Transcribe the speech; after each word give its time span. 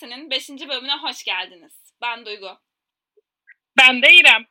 Dinlersen'in 0.00 0.30
5. 0.30 0.48
bölümüne 0.68 0.96
hoş 0.96 1.24
geldiniz. 1.24 1.94
Ben 2.02 2.26
Duygu. 2.26 2.58
Ben 3.78 4.02
de 4.02 4.14
İrem. 4.14 4.46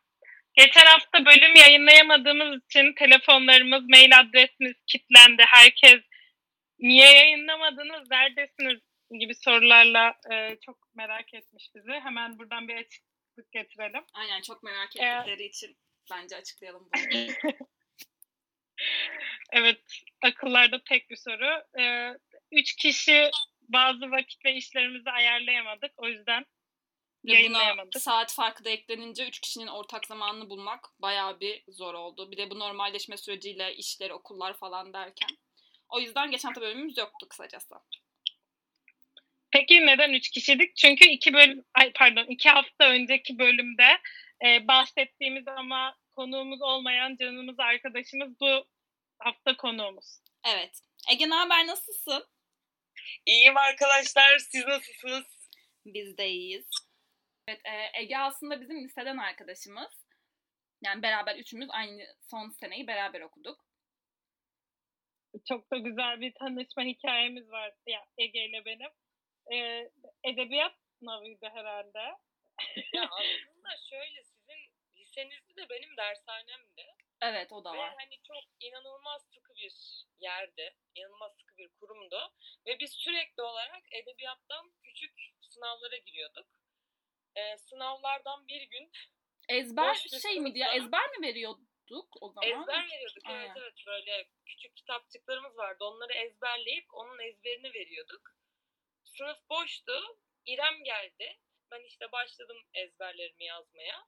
Geçen 0.54 0.86
hafta 0.86 1.26
bölüm 1.26 1.56
yayınlayamadığımız 1.56 2.64
için 2.66 2.94
telefonlarımız, 2.94 3.84
mail 3.90 4.20
adresimiz 4.20 4.74
kilitlendi. 4.88 5.44
Herkes 5.48 6.02
niye 6.80 7.12
yayınlamadınız, 7.12 8.12
neredesiniz 8.12 8.80
gibi 9.20 9.36
sorularla 9.36 10.16
e, 10.32 10.58
çok 10.66 10.96
merak 10.96 11.34
etmiş 11.34 11.70
bizi. 11.76 11.92
Hemen 11.92 12.40
buradan 12.40 12.68
bir 12.68 12.76
açıklık 12.76 13.52
getirelim. 13.52 14.04
Aynen 14.14 14.42
çok 14.42 14.64
merak 14.64 14.96
ettikleri 14.96 15.44
ee, 15.44 15.48
için 15.48 15.78
bence 16.12 16.36
açıklayalım 16.36 16.90
bunu. 16.96 17.54
evet, 19.52 19.82
akıllarda 20.22 20.84
tek 20.84 21.10
bir 21.10 21.16
soru. 21.16 21.64
Ee, 21.80 22.18
üç 22.52 22.76
kişi 22.76 23.32
bazı 23.70 24.12
vakit 24.12 24.46
ve 24.46 24.56
işlerimizi 24.56 25.12
ayarlayamadık. 25.12 25.92
O 25.98 26.08
yüzden 26.08 26.46
yayınlayamadık. 27.24 28.02
saat 28.02 28.34
farkı 28.34 28.66
da 28.66 28.70
eklenince 28.70 29.28
üç 29.28 29.40
kişinin 29.40 29.68
ortak 29.68 30.08
zamanını 30.08 30.50
bulmak 30.50 30.90
bayağı 31.00 31.40
bir 31.40 31.64
zor 31.68 31.94
oldu. 31.94 32.32
Bir 32.32 32.38
de 32.38 32.50
bu 32.50 32.60
normalleşme 32.60 33.18
süreciyle 33.18 33.76
işler, 33.76 34.10
okullar 34.10 34.58
falan 34.58 34.94
derken. 34.94 35.30
O 35.90 36.00
yüzden 36.00 36.32
geçen 36.32 36.50
hafta 36.50 36.62
bölümümüz 36.62 36.98
yoktu 36.98 37.28
kısacası. 37.30 37.76
Peki 39.52 39.86
neden 39.86 40.14
üç 40.14 40.30
kişiydik? 40.30 40.76
Çünkü 40.76 41.06
iki 41.06 41.34
bölüm, 41.34 41.66
ay 41.74 41.92
pardon 41.94 42.26
iki 42.26 42.50
hafta 42.50 42.90
önceki 42.90 43.40
bölümde 43.40 44.00
e, 44.46 44.68
bahsettiğimiz 44.68 45.48
ama 45.48 45.96
konuğumuz 46.16 46.62
olmayan 46.62 47.16
canımız 47.16 47.60
arkadaşımız 47.60 48.40
bu 48.40 48.66
hafta 49.20 49.58
konuğumuz. 49.58 50.20
Evet. 50.48 50.82
Ege 51.12 51.26
haber 51.26 51.68
nasılsın? 51.68 52.26
İyiyim 53.26 53.58
arkadaşlar. 53.58 54.38
Siz 54.38 54.66
nasılsınız? 54.66 55.24
Biz 55.86 56.18
de 56.18 56.30
iyiyiz. 56.30 56.70
Evet, 57.48 57.62
e, 57.66 58.02
Ege 58.02 58.18
aslında 58.18 58.62
bizim 58.62 58.84
liseden 58.84 59.18
arkadaşımız. 59.18 60.04
Yani 60.84 61.02
beraber 61.04 61.36
üçümüz 61.36 61.70
aynı 61.72 62.04
son 62.30 62.50
seneyi 62.50 62.88
beraber 62.88 63.22
okuduk. 63.22 63.66
Çok 65.48 65.72
da 65.72 65.78
güzel 65.78 66.22
bir 66.22 66.34
tanışma 66.34 66.84
hikayemiz 66.84 67.52
var 67.52 67.74
ya 67.88 68.06
Ege 68.18 68.46
ile 68.46 68.66
benim. 68.66 68.90
E, 69.54 69.90
edebiyat 70.24 70.74
sınavıydı 71.00 71.50
herhalde. 71.54 72.00
ya 72.94 73.10
aslında 73.12 73.70
şöyle 73.90 74.24
sizin 74.24 74.72
lisenizde 74.98 75.56
de 75.56 75.70
benim 75.70 75.98
dershanemdi. 75.98 76.93
Evet 77.24 77.52
o 77.52 77.64
da 77.64 77.70
var. 77.70 77.92
Ve 77.92 77.96
hani 77.96 78.20
çok 78.28 78.44
inanılmaz 78.60 79.22
sıkı 79.34 79.54
bir 79.56 79.74
yerde, 80.20 80.76
inanılmaz 80.96 81.32
sıkı 81.38 81.58
bir 81.58 81.70
kurumdu. 81.80 82.34
Ve 82.66 82.80
biz 82.80 82.92
sürekli 82.92 83.44
olarak 83.44 83.84
edebiyattan 83.92 84.72
küçük 84.84 85.14
sınavlara 85.42 85.98
giriyorduk. 85.98 86.48
Ee, 87.36 87.58
sınavlardan 87.58 88.48
bir 88.48 88.62
gün 88.62 88.92
Ezber 89.50 89.94
şey 90.22 90.40
miydi 90.40 90.60
ya 90.60 90.74
ezber 90.74 91.10
mi 91.10 91.28
veriyorduk 91.28 92.08
o 92.22 92.30
zaman? 92.30 92.50
Ezber 92.50 92.88
veriyorduk 92.92 93.24
evet 93.30 93.50
Aynen. 93.50 93.56
evet 93.58 93.74
böyle 93.88 94.28
küçük 94.46 94.76
kitapçıklarımız 94.76 95.58
vardı 95.58 95.84
onları 95.84 96.14
ezberleyip 96.14 96.86
onun 96.94 97.20
ezberini 97.20 97.74
veriyorduk. 97.74 98.22
Sınıf 99.04 99.50
boştu 99.50 100.18
İrem 100.46 100.84
geldi 100.84 101.40
ben 101.72 101.84
işte 101.88 102.12
başladım 102.12 102.58
ezberlerimi 102.74 103.46
yazmaya. 103.46 104.06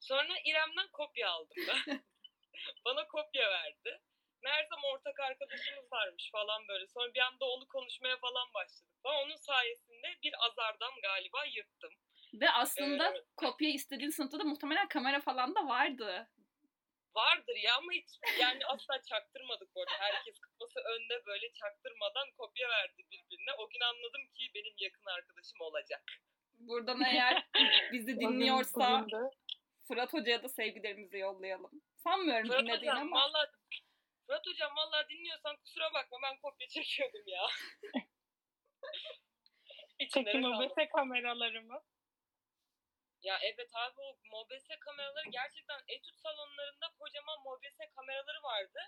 Sonra 0.00 0.38
İrem'den 0.44 0.88
kopya 0.92 1.30
aldım 1.30 1.56
ben. 1.68 2.04
Bana 2.84 3.06
kopya 3.06 3.50
verdi. 3.50 4.00
Meğersem 4.42 4.78
ortak 4.94 5.20
arkadaşımız 5.20 5.92
varmış 5.92 6.30
falan 6.32 6.68
böyle. 6.68 6.86
Sonra 6.86 7.14
bir 7.14 7.20
anda 7.20 7.44
onu 7.44 7.66
konuşmaya 7.66 8.16
falan 8.16 8.54
başladık. 8.54 8.96
Ama 9.04 9.20
onun 9.20 9.36
sayesinde 9.36 10.08
bir 10.22 10.32
azardan 10.46 10.92
galiba 11.02 11.44
yırttım. 11.44 11.90
Ve 12.34 12.50
aslında 12.50 13.16
ee, 13.16 13.24
kopya 13.36 13.68
istediğin 13.68 14.10
sınıfta 14.10 14.38
da 14.38 14.44
muhtemelen 14.44 14.88
kamera 14.88 15.20
falan 15.20 15.54
da 15.54 15.66
vardı. 15.66 16.28
Vardır 17.14 17.56
ya 17.56 17.76
ama 17.76 17.92
hiç 17.92 18.08
yani 18.40 18.66
asla 18.66 19.02
çaktırmadık 19.02 19.70
orada. 19.74 19.92
Herkes 19.98 20.38
kafası 20.38 20.80
önde 20.80 21.26
böyle 21.26 21.52
çaktırmadan 21.52 22.28
kopya 22.36 22.68
verdi 22.68 23.02
birbirine. 23.10 23.52
O 23.58 23.68
gün 23.68 23.80
anladım 23.80 24.22
ki 24.34 24.50
benim 24.54 24.74
yakın 24.78 25.06
arkadaşım 25.06 25.60
olacak. 25.60 26.02
Buradan 26.58 27.00
eğer 27.00 27.46
bizi 27.92 28.20
dinliyorsa 28.20 29.06
Fırat 29.88 30.12
Hoca'ya 30.12 30.42
da 30.42 30.48
sevgilerimizi 30.48 31.18
yollayalım. 31.18 31.82
Sanmıyorum 32.04 32.48
Fırat 32.48 32.60
dinlediğini 32.60 32.90
hocam, 32.90 33.14
ama. 33.14 33.20
Vallahi, 33.20 33.48
Fırat 34.26 34.46
Hocam 34.46 34.76
valla 34.76 35.08
dinliyorsan 35.08 35.56
kusura 35.56 35.94
bakma 35.94 36.18
ben 36.22 36.40
kopya 36.40 36.68
çekiyordum 36.68 37.22
ya. 37.26 37.46
Peki 39.98 40.38
MOBESE 40.38 40.88
kameraları 40.88 41.62
mı? 41.62 41.82
Ya 43.22 43.38
evet 43.42 43.70
abi 43.74 44.00
o 44.00 44.18
MOBESE 44.32 44.78
kameraları 44.80 45.28
gerçekten 45.30 45.80
etüt 45.88 46.16
salonlarında 46.16 46.86
kocaman 46.98 47.38
MOBESE 47.44 47.90
kameraları 47.96 48.42
vardı. 48.42 48.80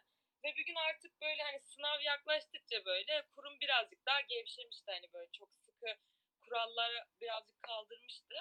Ve 0.44 0.48
bir 0.56 0.64
gün 0.64 0.74
artık 0.74 1.20
böyle 1.20 1.42
hani 1.42 1.60
sınav 1.60 2.00
yaklaştıkça 2.00 2.84
böyle 2.84 3.26
kurum 3.34 3.60
birazcık 3.60 4.06
daha 4.06 4.20
gevşemişti 4.20 4.90
hani 4.90 5.12
böyle 5.12 5.30
çok 5.32 5.48
sıkı 5.56 5.96
kuralları 6.40 7.04
birazcık 7.20 7.62
kaldırmıştı. 7.62 8.34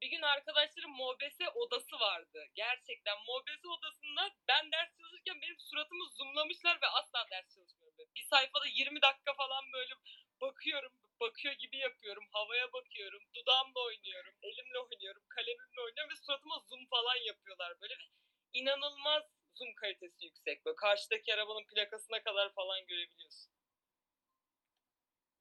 Bir 0.00 0.10
gün 0.10 0.22
arkadaşlarım 0.22 0.90
MOBESE 0.90 1.48
odası 1.48 2.00
vardı. 2.00 2.38
Gerçekten 2.54 3.16
MOBESE 3.26 3.68
odasında 3.68 4.22
ben 4.48 4.72
ders 4.72 4.96
çalışırken 4.96 5.40
benim 5.42 5.58
suratımı 5.58 6.04
zoomlamışlar 6.16 6.80
ve 6.82 6.86
asla 6.86 7.26
ders 7.30 7.54
çalışmıyorum. 7.54 8.08
Bir 8.16 8.24
sayfada 8.30 8.66
20 8.66 9.02
dakika 9.02 9.34
falan 9.34 9.64
böyle 9.72 9.94
bakıyorum, 10.40 10.92
bakıyor 11.20 11.54
gibi 11.54 11.76
yapıyorum, 11.76 12.24
havaya 12.32 12.72
bakıyorum, 12.72 13.22
dudağımla 13.34 13.80
oynuyorum, 13.80 14.34
elimle 14.42 14.78
oynuyorum, 14.78 15.22
kalemimle 15.28 15.80
oynuyorum 15.80 16.10
ve 16.10 16.16
suratıma 16.16 16.58
zoom 16.68 16.86
falan 16.86 17.16
yapıyorlar 17.16 17.80
böyle 17.80 17.94
ve 17.94 18.06
inanılmaz 18.52 19.22
zoom 19.54 19.74
kalitesi 19.74 20.24
yüksek. 20.24 20.64
Böyle 20.64 20.76
karşıdaki 20.76 21.34
arabanın 21.34 21.64
plakasına 21.64 22.22
kadar 22.22 22.52
falan 22.52 22.86
görebiliyorsun. 22.86 23.52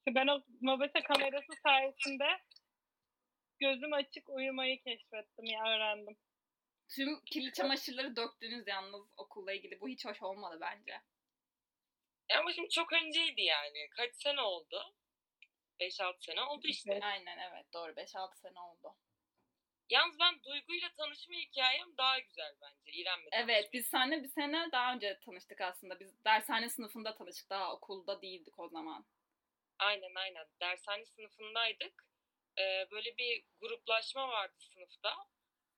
Ben 0.08 0.28
o 0.28 0.44
MOBESE 0.62 1.02
kamerası 1.02 1.54
sayesinde 1.64 2.40
gözüm 3.60 3.94
açık 3.94 4.30
uyumayı 4.30 4.82
keşfettim 4.82 5.46
ya 5.46 5.64
öğrendim. 5.64 6.18
Tüm 6.90 7.26
kirli 7.26 7.54
çamaşırları 7.54 8.16
döktünüz 8.16 8.68
yalnız 8.68 9.06
okulla 9.18 9.54
ilgili. 9.54 9.82
Bu 9.82 9.88
hiç 9.88 10.06
hoş 10.06 10.22
olmadı 10.22 10.58
bence. 10.62 11.02
Ya 12.30 12.40
ama 12.40 12.54
şimdi 12.54 12.70
çok 12.70 12.94
önceydi 12.94 13.42
yani. 13.42 13.90
Kaç 13.90 14.16
sene 14.16 14.42
oldu? 14.42 14.96
5-6 15.80 16.26
sene 16.26 16.42
oldu 16.42 16.68
işte. 16.68 16.92
Evet. 16.94 17.04
Aynen 17.04 17.38
evet 17.38 17.74
doğru 17.74 17.92
5-6 17.92 18.36
sene 18.36 18.60
oldu. 18.60 18.96
Yalnız 19.90 20.20
ben 20.20 20.44
Duygu'yla 20.44 20.90
tanışma 20.98 21.36
hikayem 21.36 21.98
daha 21.98 22.20
güzel 22.20 22.56
bence. 22.62 22.92
İrem'le 22.92 23.28
Evet 23.32 23.74
biz 23.74 23.88
seninle 23.88 24.24
bir 24.24 24.28
sene 24.28 24.70
daha 24.72 24.94
önce 24.94 25.20
tanıştık 25.26 25.62
aslında. 25.62 26.00
Biz 26.00 26.26
dershane 26.26 26.70
sınıfında 26.70 27.16
tanıştık. 27.16 27.50
Daha 27.50 27.74
okulda 27.74 28.22
değildik 28.22 28.60
o 28.60 28.70
zaman. 28.70 29.06
Aynen 29.80 30.16
aynen. 30.16 30.48
Dershane 30.62 31.06
sınıfındaydık 31.06 32.06
e, 32.60 32.92
böyle 32.92 33.18
bir 33.18 33.44
gruplaşma 33.60 34.28
vardı 34.30 34.54
sınıfta. 34.58 35.16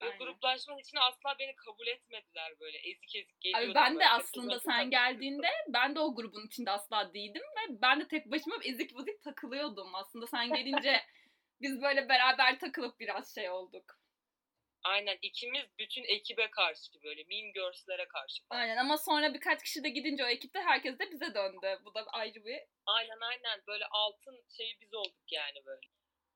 Ve 0.01 0.09
gruplaşmanın 0.19 0.79
içine 0.79 0.99
asla 0.99 1.35
beni 1.39 1.55
kabul 1.55 1.87
etmediler 1.87 2.59
böyle 2.59 2.77
ezik 2.77 3.15
ezik 3.15 3.41
geliyordum. 3.41 3.69
Abi 3.69 3.75
ben 3.75 3.99
de 3.99 4.09
aslında 4.09 4.59
sen 4.59 4.89
geldiğinde 4.89 5.47
ben 5.67 5.95
de 5.95 5.99
o 5.99 6.15
grubun 6.15 6.47
içinde 6.47 6.71
asla 6.71 7.13
değildim 7.13 7.41
ve 7.41 7.81
ben 7.81 7.99
de 7.99 8.07
tek 8.07 8.31
başıma 8.31 8.55
ezik 8.63 8.95
vızik 8.95 9.23
takılıyordum. 9.23 9.95
Aslında 9.95 10.27
sen 10.27 10.53
gelince 10.53 11.01
biz 11.61 11.81
böyle 11.81 12.09
beraber 12.09 12.59
takılıp 12.59 12.99
biraz 12.99 13.35
şey 13.35 13.49
olduk. 13.49 13.97
Aynen 14.83 15.17
ikimiz 15.21 15.65
bütün 15.79 16.03
ekibe 16.03 16.49
karşı 16.51 17.03
böyle 17.03 17.23
Mean 17.23 17.53
Girls'lere 17.53 18.07
karşı. 18.07 18.43
Aynen 18.49 18.77
ama 18.77 18.97
sonra 18.97 19.33
birkaç 19.33 19.63
kişi 19.63 19.83
de 19.83 19.89
gidince 19.89 20.23
o 20.25 20.27
ekipte 20.27 20.59
herkes 20.59 20.99
de 20.99 21.11
bize 21.11 21.33
döndü. 21.33 21.81
Bu 21.85 21.93
da 21.93 22.05
ayrı 22.13 22.45
bir... 22.45 22.59
Aynen 22.85 23.19
aynen 23.21 23.61
böyle 23.67 23.85
altın 23.85 24.45
şeyi 24.57 24.77
biz 24.81 24.93
olduk 24.93 25.31
yani 25.31 25.65
böyle. 25.65 25.87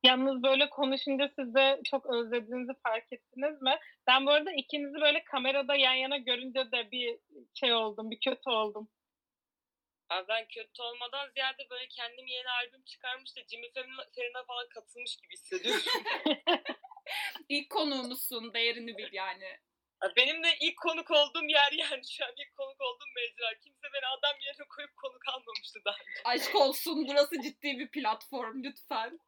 Yalnız 0.04 0.44
böyle 0.44 0.70
konuşunca 0.70 1.32
siz 1.36 1.56
de 1.56 1.82
çok 1.86 2.06
özlediğinizi 2.06 2.74
fark 2.84 3.14
ettiniz 3.14 3.62
mi? 3.62 3.80
Ben 4.08 4.26
bu 4.26 4.32
arada 4.32 4.52
ikinizi 4.52 5.02
böyle 5.02 5.24
kamerada 5.24 5.76
yan 5.76 5.94
yana 5.94 6.18
görünce 6.18 6.72
de 6.72 6.92
bir 6.92 7.20
şey 7.54 7.74
oldum, 7.74 8.12
bir 8.12 8.20
kötü 8.20 8.50
oldum. 8.50 8.90
Abi 10.10 10.28
ben 10.28 10.48
kötü 10.48 10.82
olmadan 10.82 11.30
ziyade 11.30 11.68
böyle 11.70 11.88
kendim 11.88 12.28
yeni 12.28 12.50
albüm 12.50 12.84
çıkarmış 12.84 13.36
da 13.36 13.42
Jimmy 13.50 13.72
Fallon'a 13.74 14.44
falan 14.46 14.68
katılmış 14.70 15.18
gibi 15.18 15.34
hissediyorum. 15.34 15.82
İlk 17.50 17.70
konuğumuzsun, 17.70 18.54
değerini 18.54 18.98
bil 18.98 19.10
yani. 19.12 19.60
Benim 20.18 20.44
de 20.44 20.48
ilk 20.62 20.78
konuk 20.78 21.12
olduğum 21.12 21.48
yer 21.48 21.72
yani 21.72 22.02
şu 22.12 22.26
an 22.26 22.32
ilk 22.38 22.56
konuk 22.56 22.82
olduğum 22.82 23.12
mecra. 23.16 23.60
Kimse 23.64 23.88
beni 23.94 24.08
adam 24.08 24.36
yerine 24.46 24.68
koyup 24.70 24.96
konuk 24.96 25.22
almamıştı 25.28 25.80
daha 25.86 25.96
önce. 25.96 26.22
Aşk 26.26 26.56
olsun 26.56 27.08
burası 27.08 27.42
ciddi 27.42 27.80
bir 27.80 27.92
platform 27.92 28.64
lütfen. 28.64 29.20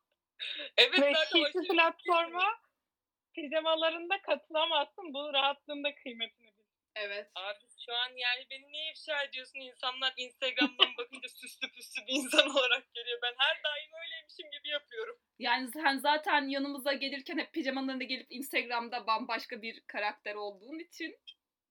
Evet 0.78 1.02
Ve 1.02 1.14
hiçbir 1.14 1.68
platforma 1.68 2.60
pijamalarında 3.34 4.22
katılamazsın. 4.22 5.14
Bu 5.14 5.34
rahatlığında 5.34 5.96
kıymetini 5.96 6.48
bil. 6.48 6.64
Evet. 6.96 7.32
Abi 7.36 7.60
şu 7.86 7.94
an 7.94 8.10
yani 8.16 8.46
beni 8.50 8.72
niye 8.72 8.92
ifşa 8.92 9.24
ediyorsun? 9.24 9.60
İnsanlar 9.60 10.14
Instagram'dan 10.18 10.88
bakınca 10.98 11.30
süslü 11.30 11.72
püslü 11.72 12.08
bir 12.08 12.14
insan 12.14 12.50
olarak 12.50 12.94
görüyor. 12.96 13.20
Ben 13.22 13.34
her 13.38 13.64
daim 13.64 13.92
öyleymişim 14.04 14.52
gibi 14.52 14.70
yapıyorum. 14.70 15.18
Yani 15.40 15.72
sen 15.72 15.98
zaten 15.98 16.48
yanımıza 16.48 16.94
gelirken 16.94 17.38
hep 17.38 17.54
pijamalarında 17.54 18.04
gelip 18.04 18.28
Instagram'da 18.30 19.08
bambaşka 19.08 19.62
bir 19.62 19.82
karakter 19.88 20.36
olduğun 20.36 20.80
için. 20.80 21.20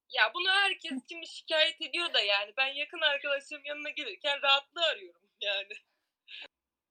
Ya 0.09 0.31
bunu 0.33 0.49
herkes 0.49 0.93
şimdi 1.09 1.27
şikayet 1.27 1.81
ediyor 1.81 2.13
da 2.13 2.21
yani. 2.21 2.53
Ben 2.57 2.67
yakın 2.67 3.01
arkadaşım 3.01 3.61
yanına 3.65 3.89
gelirken 3.89 4.41
rahatlığı 4.41 4.85
arıyorum 4.85 5.29
yani. 5.41 5.73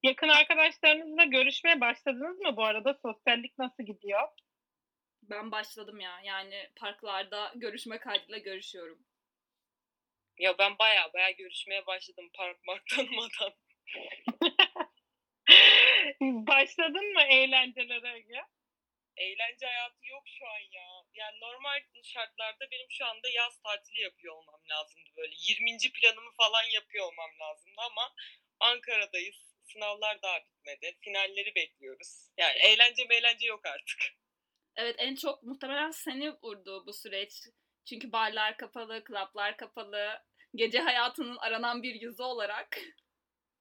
Yakın 0.02 0.28
arkadaşlarınızla 0.28 1.24
görüşmeye 1.24 1.80
başladınız 1.80 2.38
mı 2.38 2.56
bu 2.56 2.64
arada? 2.64 2.98
Sosyallik 3.02 3.58
nasıl 3.58 3.82
gidiyor? 3.82 4.28
Ben 5.22 5.50
başladım 5.50 6.00
ya. 6.00 6.20
Yani 6.24 6.70
parklarda 6.76 7.52
görüşme 7.56 7.98
kaydıyla 7.98 8.38
görüşüyorum. 8.38 8.98
Ya 10.38 10.58
ben 10.58 10.78
baya 10.78 11.12
baya 11.14 11.30
görüşmeye 11.30 11.86
başladım 11.86 12.30
park 12.34 12.64
mark 12.66 12.86
tanımadan. 12.96 13.52
Başladın 16.46 17.12
mı 17.12 17.22
eğlencelere 17.22 18.16
Ege? 18.16 18.42
Eğlence 19.16 19.66
hayatı 19.66 20.06
yok 20.06 20.22
şu 20.26 20.46
an 20.46 20.60
ya. 20.72 20.88
Yani 21.14 21.40
normal 21.40 21.80
şartlarda 22.02 22.70
benim 22.70 22.86
şu 22.90 23.06
anda 23.06 23.28
yaz 23.28 23.60
tatili 23.62 24.00
yapıyor 24.00 24.34
olmam 24.34 24.60
lazımdı 24.70 25.10
böyle. 25.16 25.34
20. 25.48 25.76
planımı 26.00 26.32
falan 26.36 26.64
yapıyor 26.74 27.06
olmam 27.06 27.30
lazımdı 27.40 27.80
ama 27.90 28.14
Ankara'dayız. 28.60 29.51
Sınavlar 29.64 30.22
daha 30.22 30.40
bitmedi. 30.40 30.96
Finalleri 31.00 31.54
bekliyoruz. 31.54 32.28
Yani 32.38 32.58
eğlence 32.58 33.02
eğlence 33.10 33.46
yok 33.46 33.66
artık. 33.66 33.98
Evet 34.76 34.96
en 34.98 35.14
çok 35.14 35.42
muhtemelen 35.42 35.90
seni 35.90 36.32
vurdu 36.42 36.86
bu 36.86 36.92
süreç. 36.92 37.32
Çünkü 37.88 38.12
barlar 38.12 38.56
kapalı, 38.56 39.04
klaplar 39.04 39.56
kapalı. 39.56 40.22
Gece 40.54 40.78
hayatının 40.78 41.36
aranan 41.36 41.82
bir 41.82 41.94
yüzü 41.94 42.22
olarak. 42.22 42.78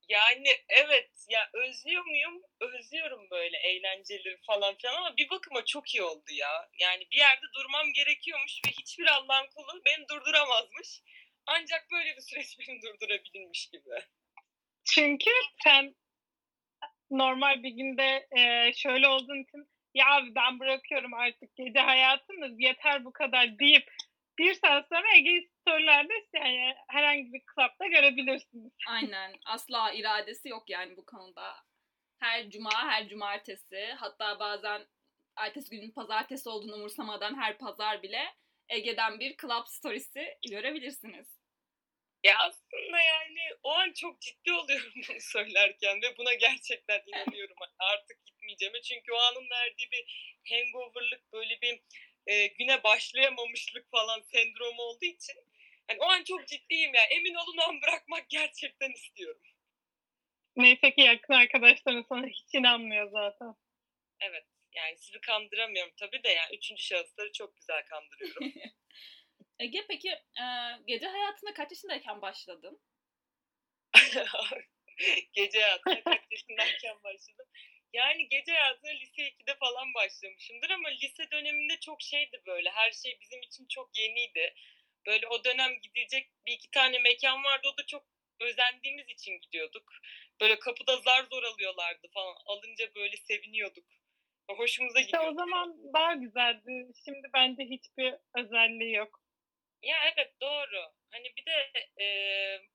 Yani 0.09 0.49
evet 0.69 1.09
ya 1.29 1.49
özlüyor 1.53 2.05
muyum? 2.05 2.41
Özlüyorum 2.59 3.29
böyle 3.31 3.57
eğlenceleri 3.57 4.37
falan 4.47 4.75
filan 4.77 4.95
ama 4.95 5.17
bir 5.17 5.29
bakıma 5.29 5.65
çok 5.65 5.95
iyi 5.95 6.03
oldu 6.03 6.31
ya. 6.31 6.69
Yani 6.79 7.07
bir 7.11 7.17
yerde 7.17 7.45
durmam 7.55 7.93
gerekiyormuş 7.93 8.61
ve 8.65 8.71
hiçbir 8.71 9.05
Allah'ın 9.05 9.47
kulu 9.55 9.81
beni 9.85 10.07
durduramazmış. 10.09 11.01
Ancak 11.47 11.91
böyle 11.91 12.15
bir 12.15 12.21
süreç 12.21 12.59
beni 12.59 12.81
durdurabilirmiş 12.81 13.69
gibi. 13.69 14.05
Çünkü 14.83 15.31
sen 15.63 15.95
normal 17.11 17.63
bir 17.63 17.69
günde 17.69 18.27
e, 18.37 18.73
şöyle 18.73 19.07
olduğun 19.07 19.43
için 19.43 19.67
ya 19.93 20.05
abi 20.11 20.35
ben 20.35 20.59
bırakıyorum 20.59 21.13
artık 21.13 21.55
gece 21.55 21.79
hayatını 21.79 22.55
yeter 22.57 23.05
bu 23.05 23.13
kadar 23.13 23.59
deyip 23.59 23.91
bir 24.37 24.53
saat 24.53 24.87
sonra 24.89 25.15
Ege 25.15 25.47
storylerde 25.61 26.13
yani 26.35 26.75
herhangi 26.87 27.33
bir 27.33 27.41
klapta 27.55 27.87
görebilirsiniz. 27.87 28.71
Aynen. 28.87 29.33
Asla 29.45 29.91
iradesi 29.91 30.49
yok 30.49 30.69
yani 30.69 30.97
bu 30.97 31.05
konuda. 31.05 31.55
Her 32.19 32.49
cuma, 32.49 32.71
her 32.71 33.07
cumartesi 33.07 33.93
hatta 33.97 34.39
bazen 34.39 34.81
ertesi 35.35 35.69
günün 35.69 35.91
pazartesi 35.91 36.49
olduğunu 36.49 36.75
umursamadan 36.75 37.41
her 37.41 37.57
pazar 37.57 38.03
bile 38.03 38.21
Ege'den 38.69 39.19
bir 39.19 39.37
club 39.37 39.65
storiesi 39.67 40.37
görebilirsiniz. 40.49 41.40
Ya 42.23 42.37
aslında 42.39 42.99
yani 42.99 43.39
o 43.63 43.71
an 43.71 43.93
çok 43.93 44.21
ciddi 44.21 44.53
oluyorum 44.53 44.91
bunu 45.09 45.21
söylerken 45.21 46.01
ve 46.01 46.17
buna 46.17 46.33
gerçekten 46.33 47.01
inanıyorum 47.07 47.55
artık 47.79 48.25
gitmeyeceğime. 48.25 48.81
Çünkü 48.81 49.11
o 49.11 49.17
anın 49.17 49.49
verdiği 49.49 49.91
bir 49.91 50.33
hangoverlık 50.49 51.33
böyle 51.33 51.61
bir 51.61 51.81
e, 52.27 52.47
güne 52.47 52.83
başlayamamışlık 52.83 53.91
falan 53.91 54.21
sendromu 54.21 54.81
olduğu 54.81 55.05
için 55.05 55.35
hani 55.87 55.99
o 55.99 56.05
an 56.05 56.23
çok 56.23 56.47
ciddiyim 56.47 56.93
ya. 56.93 57.03
Emin 57.03 57.35
olun 57.35 57.57
o 57.57 57.69
an 57.69 57.81
bırakmak 57.81 58.29
gerçekten 58.29 58.91
istiyorum. 58.91 59.41
Neyse 60.55 60.95
ki 60.95 61.01
yakın 61.01 61.33
arkadaşların 61.33 62.05
sana 62.09 62.27
hiç 62.27 62.53
inanmıyor 62.53 63.11
zaten. 63.11 63.55
Evet. 64.19 64.45
Yani 64.75 64.97
sizi 64.97 65.21
kandıramıyorum 65.21 65.93
tabii 65.99 66.23
de 66.23 66.29
yani 66.29 66.55
üçüncü 66.55 66.83
şahısları 66.83 67.31
çok 67.31 67.55
güzel 67.55 67.85
kandırıyorum. 67.85 68.53
Ege 69.61 69.85
peki 69.87 70.09
e, 70.43 70.45
gece 70.87 71.07
hayatına 71.07 71.53
kaç 71.53 71.71
yaşındayken 71.71 72.21
başladın? 72.21 72.81
gece 75.33 75.61
hayatına 75.61 76.03
kaç 76.03 76.21
yaşındayken 76.31 77.03
başladım. 77.03 77.45
Yani 77.93 78.29
gece 78.29 78.51
hayatına 78.51 78.91
lise 78.91 79.21
2'de 79.27 79.55
falan 79.55 79.93
başlamışımdır 79.93 80.69
ama 80.69 80.89
lise 80.89 81.31
döneminde 81.31 81.79
çok 81.79 82.01
şeydi 82.01 82.41
böyle. 82.47 82.69
Her 82.69 82.91
şey 82.91 83.17
bizim 83.21 83.41
için 83.41 83.65
çok 83.69 83.97
yeniydi. 83.97 84.53
Böyle 85.07 85.27
o 85.27 85.43
dönem 85.43 85.71
gidecek 85.81 86.31
bir 86.45 86.51
iki 86.53 86.71
tane 86.71 86.99
mekan 86.99 87.43
vardı. 87.43 87.67
O 87.73 87.77
da 87.77 87.85
çok 87.85 88.05
özendiğimiz 88.39 89.09
için 89.09 89.39
gidiyorduk. 89.41 89.93
Böyle 90.41 90.59
kapıda 90.59 90.97
zar 90.97 91.23
zor 91.23 91.43
alıyorlardı 91.43 92.07
falan. 92.13 92.35
Alınca 92.45 92.95
böyle 92.95 93.17
seviniyorduk. 93.17 93.85
Hoşumuza 94.49 94.99
İşte 94.99 95.07
gidiyordu. 95.17 95.31
o 95.31 95.33
zaman 95.33 95.93
daha 95.93 96.13
güzeldi. 96.13 96.91
Şimdi 97.05 97.27
bence 97.33 97.63
hiçbir 97.63 98.13
özelliği 98.35 98.93
yok. 98.93 99.21
Ya 99.81 99.97
evet 100.15 100.41
doğru. 100.41 100.93
Hani 101.11 101.33
bir 101.37 101.45
de 101.45 101.71
e, 102.03 102.05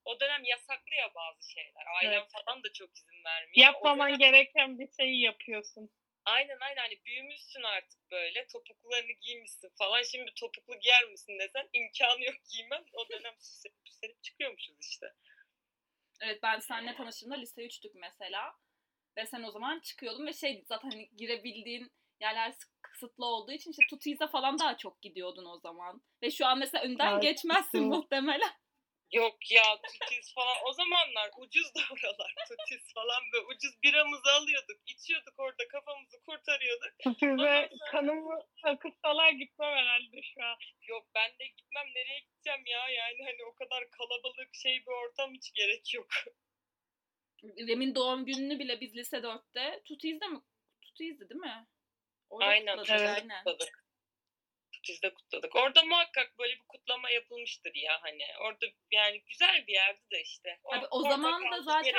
o 0.04 0.20
dönem 0.20 0.44
yasaklı 0.44 0.94
ya 0.94 1.14
bazı 1.14 1.50
şeyler. 1.52 1.86
Ailem 1.96 2.12
Evet. 2.12 2.32
falan 2.32 2.62
da 2.62 2.72
çok 2.72 2.96
izin 2.96 3.24
vermiyor. 3.24 3.54
O 3.56 3.60
Yapmaman 3.60 4.08
dönem- 4.08 4.18
gereken 4.18 4.78
bir 4.78 4.88
şeyi 4.96 5.20
yapıyorsun. 5.22 5.90
Aynen 6.24 6.58
aynen 6.60 6.82
hani 6.82 7.04
büyümüşsün 7.04 7.62
artık 7.62 8.10
böyle 8.10 8.46
topuklularını 8.46 9.12
giymişsin 9.12 9.70
falan 9.78 10.02
şimdi 10.02 10.32
topuklu 10.34 10.78
giyer 10.80 11.04
misin 11.04 11.38
desen 11.38 11.68
imkanı 11.72 12.24
yok 12.24 12.34
giymem 12.52 12.84
o 12.92 13.08
dönem 13.08 13.34
süslenip 13.38 13.76
süslenip 13.84 14.22
çıkıyormuşuz 14.22 14.76
işte. 14.80 15.06
Evet 16.20 16.42
ben 16.42 16.58
seninle 16.58 16.94
tanıştığımda 16.96 17.34
lise 17.34 17.62
3'tük 17.66 17.94
mesela. 17.94 18.54
Ve 19.16 19.26
sen 19.26 19.42
o 19.42 19.50
zaman 19.50 19.80
çıkıyordun 19.80 20.26
ve 20.26 20.32
şey 20.32 20.64
zaten 20.68 20.90
hani 20.90 21.10
girebildiğin 21.16 21.92
yerler 22.20 22.50
sık- 22.52 22.75
kısıtlı 22.96 23.26
olduğu 23.26 23.52
için 23.52 23.70
işte 23.70 23.82
Tuti'ye 23.90 24.28
falan 24.32 24.58
daha 24.58 24.76
çok 24.76 25.02
gidiyordun 25.02 25.44
o 25.44 25.58
zaman. 25.58 26.02
Ve 26.22 26.30
şu 26.30 26.46
an 26.46 26.58
mesela 26.58 26.84
önden 26.84 27.12
Evet, 27.12 27.22
geçmezsin 27.22 27.82
muhtemelen. 27.84 28.50
Yok 29.12 29.50
ya 29.50 29.62
tutis 29.82 30.34
falan 30.34 30.56
o 30.68 30.72
zamanlar 30.72 31.30
ucuz 31.38 31.74
da 31.74 31.80
oralar 31.92 32.34
tutis 32.48 32.94
falan 32.94 33.22
böyle 33.32 33.46
ucuz 33.46 33.82
biramızı 33.82 34.30
alıyorduk 34.32 34.78
içiyorduk 34.86 35.34
orada 35.38 35.68
kafamızı 35.68 36.16
kurtarıyorduk. 36.26 36.92
Ondan 37.06 37.36
sonra- 37.36 37.68
kanımı 37.90 38.38
akıtsalar 38.64 39.30
gitmem 39.30 39.72
herhalde 39.76 40.22
şu 40.22 40.44
an. 40.44 40.56
Yok 40.88 41.06
ben 41.14 41.30
de 41.38 41.46
gitmem 41.46 41.86
nereye 41.94 42.20
gideceğim 42.20 42.66
ya 42.66 42.88
yani 42.88 43.18
hani 43.24 43.44
o 43.50 43.54
kadar 43.54 43.90
kalabalık 43.90 44.54
şey 44.54 44.76
bir 44.86 44.92
ortam 45.04 45.34
hiç 45.34 45.52
gerek 45.52 45.94
yok. 45.94 46.08
Rem'in 47.68 47.94
doğum 47.94 48.26
gününü 48.26 48.58
bile 48.58 48.80
biz 48.80 48.96
lise 48.96 49.16
4'te 49.16 49.82
Tuti'de 49.84 50.26
mi? 50.26 50.40
Tuti'ydi 50.82 51.28
değil 51.28 51.40
mi? 51.40 51.66
Orada 52.30 52.50
Aynen 52.50 52.76
kutladık, 52.76 53.00
evet. 53.00 53.22
aynen. 53.22 53.44
kutladık. 53.44 53.86
Biz 54.88 55.02
de 55.02 55.14
kutladık. 55.14 55.56
Orada 55.56 55.82
muhakkak 55.82 56.38
böyle 56.38 56.54
bir 56.54 56.64
kutlama 56.68 57.10
yapılmıştır 57.10 57.74
ya 57.74 57.98
hani. 58.02 58.24
Orada 58.40 58.66
yani 58.90 59.22
güzel 59.26 59.66
bir 59.66 59.72
yerdi 59.72 60.10
de 60.10 60.20
işte. 60.22 60.60
Abi 60.64 60.86
o 60.90 61.02
zaman 61.02 61.52
da 61.52 61.62
zaten. 61.62 61.94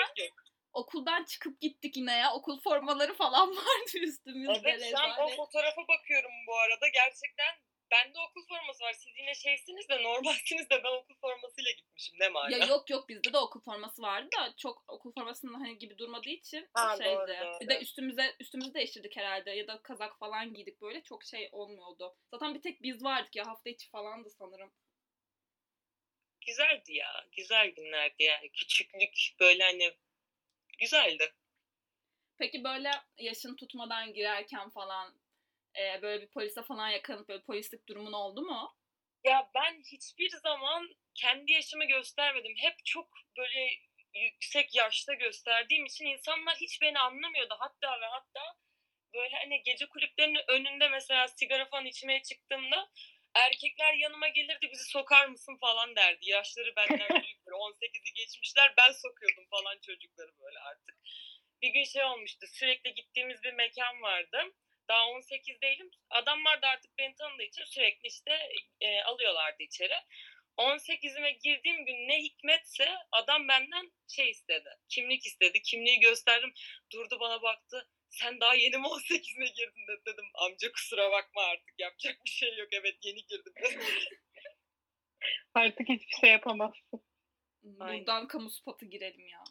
Okuldan 0.74 1.24
çıkıp 1.24 1.62
gittik 1.62 1.98
yine 1.98 2.18
ya. 2.18 2.34
Okul 2.34 2.62
formaları 2.62 3.14
falan 3.14 3.50
vardı 3.56 3.98
üstümüzde. 4.02 4.70
Evet 4.70 4.92
şu 4.92 5.00
an 5.00 5.20
o 5.20 5.28
fotoğrafa 5.36 5.88
bakıyorum 5.88 6.32
bu 6.48 6.56
arada. 6.56 6.88
Gerçekten 6.88 7.56
bende 7.92 8.20
okul 8.20 8.48
forması 8.48 8.84
var. 8.84 8.94
Siz 8.94 9.14
yine 9.18 9.36
şeysiniz 9.36 9.90
de 9.90 10.04
normalsiniz 10.04 10.70
de 10.70 10.84
ben 10.84 10.92
okul 10.92 11.16
formasıyla 11.16 11.72
gitmişim. 11.72 12.16
Ne 12.20 12.30
mana? 12.30 12.58
Ya 12.58 12.66
yok 12.66 12.90
yok 12.90 13.10
bizde 13.10 13.34
de 13.34 13.38
okul 13.38 13.62
forması 13.62 14.02
vardı 14.02 14.30
da 14.38 14.54
çok 14.58 14.84
okul 14.88 15.14
formasının 15.14 15.54
hani 15.54 15.78
gibi 15.78 15.98
durmadığı 15.98 16.30
için 16.30 16.70
Ha, 16.74 16.96
şeydi. 16.98 17.10
doğru, 17.10 17.28
doğru. 17.28 17.60
Bir 17.62 17.68
de 17.68 17.80
üstümüze 17.80 18.36
üstümüzü 18.40 18.74
değiştirdik 18.74 19.18
herhalde 19.18 19.52
ya 19.52 19.68
da 19.68 19.82
kazak 19.82 20.20
falan 20.20 20.54
giydik 20.54 20.82
böyle 20.82 21.04
çok 21.04 21.24
şey 21.24 21.50
olmuyordu. 21.52 22.16
Zaten 22.32 22.56
bir 22.56 22.62
tek 22.62 22.84
biz 22.84 23.04
vardık 23.04 23.36
ya 23.36 23.48
hafta 23.48 23.70
içi 23.70 23.90
falandı 23.90 24.30
sanırım. 24.30 24.74
Güzeldi 26.46 26.94
ya. 26.94 27.26
Güzel 27.32 27.68
günlerdi 27.68 28.24
yani. 28.24 28.50
Küçüklük 28.50 29.18
böyle 29.40 29.64
hani 29.64 29.94
güzeldi. 30.80 31.34
Peki 32.38 32.64
böyle 32.64 32.92
yaşın 33.18 33.56
tutmadan 33.56 34.14
girerken 34.14 34.70
falan 34.70 35.16
e, 35.80 36.02
böyle 36.02 36.22
bir 36.22 36.28
polise 36.28 36.64
falan 36.64 36.90
yakalanıp 36.90 37.30
böyle 37.30 37.44
polislik 37.44 37.88
durumun 37.90 38.14
oldu 38.14 38.42
mu? 38.42 38.76
Ya 39.24 39.50
ben 39.56 39.82
hiçbir 39.92 40.30
zaman 40.30 40.90
kendi 41.16 41.52
yaşımı 41.52 41.86
göstermedim. 41.86 42.54
Hep 42.58 42.86
çok 42.86 43.08
böyle 43.38 43.70
yüksek 44.14 44.76
yaşta 44.76 45.14
gösterdiğim 45.14 45.86
için 45.86 46.06
insanlar 46.06 46.56
hiç 46.56 46.82
beni 46.82 47.00
anlamıyordu. 47.00 47.56
Hatta 47.60 48.02
ve 48.02 48.06
hatta 48.06 48.42
böyle 49.14 49.36
hani 49.36 49.64
gece 49.64 49.86
kulüplerinin 49.86 50.44
önünde 50.48 50.90
mesela 50.90 51.28
sigara 51.28 51.66
falan 51.66 51.86
içmeye 51.86 52.22
çıktığımda 52.24 52.90
erkekler 53.36 53.94
yanıma 53.94 54.28
gelirdi 54.28 54.70
bizi 54.72 54.84
sokar 54.84 55.28
mısın 55.28 55.58
falan 55.62 55.96
derdi. 55.96 56.30
Yaşları 56.30 56.76
benden 56.76 57.10
büyük 57.24 57.46
böyle 57.46 57.56
18'i 57.56 58.14
geçmişler 58.14 58.74
ben 58.78 58.92
sokuyordum 58.92 59.46
falan 59.50 59.78
çocukları 59.86 60.32
böyle 60.40 60.60
artık. 60.60 60.98
Bir 61.62 61.70
gün 61.70 61.84
şey 61.84 62.04
olmuştu 62.04 62.46
sürekli 62.54 62.94
gittiğimiz 62.94 63.44
bir 63.44 63.54
mekan 63.54 64.02
vardı. 64.02 64.38
Daha 64.90 65.08
18 65.08 65.62
değilim. 65.62 65.92
Adamlar 66.10 66.62
da 66.62 66.68
artık 66.68 66.98
beni 66.98 67.16
tanıdığı 67.16 67.44
için 67.44 67.64
sürekli 67.64 68.08
işte 68.08 68.32
e, 68.82 69.02
alıyorlardı 69.02 69.64
içeri. 69.64 69.94
18'ime 70.58 71.40
girdiğim 71.44 71.86
gün 71.86 72.08
ne 72.08 72.24
hikmetse 72.24 72.90
adam 73.12 73.48
benden 73.48 73.92
şey 74.08 74.30
istedi. 74.30 74.70
Kimlik 74.90 75.26
istedi. 75.26 75.62
Kimliği 75.62 76.00
gösterdim. 76.00 76.54
Durdu 76.92 77.18
bana 77.20 77.42
baktı. 77.42 77.90
Sen 78.10 78.40
daha 78.40 78.56
yeni 78.56 78.78
mi 78.78 78.88
18'ine 78.88 79.54
girdin 79.56 79.88
dedi. 79.88 80.02
dedim. 80.06 80.26
Amca 80.34 80.72
kusura 80.72 81.12
bakma 81.12 81.42
artık 81.42 81.80
yapacak 81.80 82.26
bir 82.26 82.30
şey 82.30 82.58
yok. 82.58 82.68
Evet 82.72 82.96
yeni 83.04 83.26
girdim. 83.26 83.54
Artık 85.54 85.90
hiçbir 85.90 86.16
şey 86.22 86.30
yapamazsın. 86.30 87.04
Aynen. 87.80 88.00
Buradan 88.00 88.28
kamu 88.28 88.50
spotu 88.50 88.86
girelim 88.86 89.28
ya. 89.28 89.44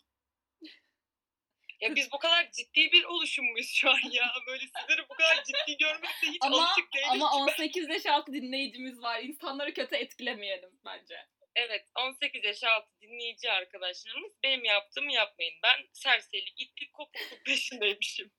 Ya 1.81 1.95
biz 1.95 2.13
bu 2.13 2.19
kadar 2.19 2.51
ciddi 2.51 2.93
bir 2.93 3.05
oluşum 3.05 3.45
muyuz 3.45 3.73
şu 3.75 3.91
an 3.91 4.11
ya? 4.11 4.33
Böyle 4.47 4.65
sizleri 4.67 5.09
bu 5.09 5.15
kadar 5.15 5.45
ciddi 5.45 5.77
görmekte 5.77 6.27
hiç 6.27 6.39
Ama 6.41 6.57
alışık 6.57 6.95
değiliz. 6.95 7.11
ama 7.11 7.31
ki. 7.31 7.37
18 7.37 7.89
yaş 7.89 8.07
altı 8.07 8.33
dinleyicimiz 8.33 9.03
var. 9.03 9.21
İnsanları 9.21 9.75
kötü 9.75 9.97
etkilemeyelim 9.97 10.71
bence. 10.85 11.27
Evet 11.57 11.87
18 11.99 12.45
yaş 12.45 12.65
altı 12.65 13.01
dinleyici 13.01 13.51
arkadaşlarımız 13.51 14.33
benim 14.43 14.65
yaptığımı 14.65 15.13
yapmayın. 15.13 15.55
Ben 15.63 15.77
serserilik, 15.93 16.61
itlik, 16.61 16.93
kopukluk 16.93 17.45
peşindeymişim. 17.45 18.33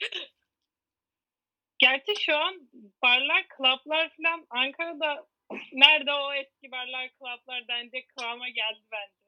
Gerçi 1.78 2.14
şu 2.20 2.36
an 2.36 2.70
barlar, 3.02 3.48
klaplar 3.48 4.16
falan 4.16 4.46
Ankara'da 4.50 5.26
nerede 5.72 6.12
o 6.12 6.34
eski 6.34 6.70
barlar, 6.70 7.10
klaplar 7.14 7.68
denecek 7.68 8.08
kıvama 8.08 8.48
geldi 8.48 8.82
bence. 8.92 9.19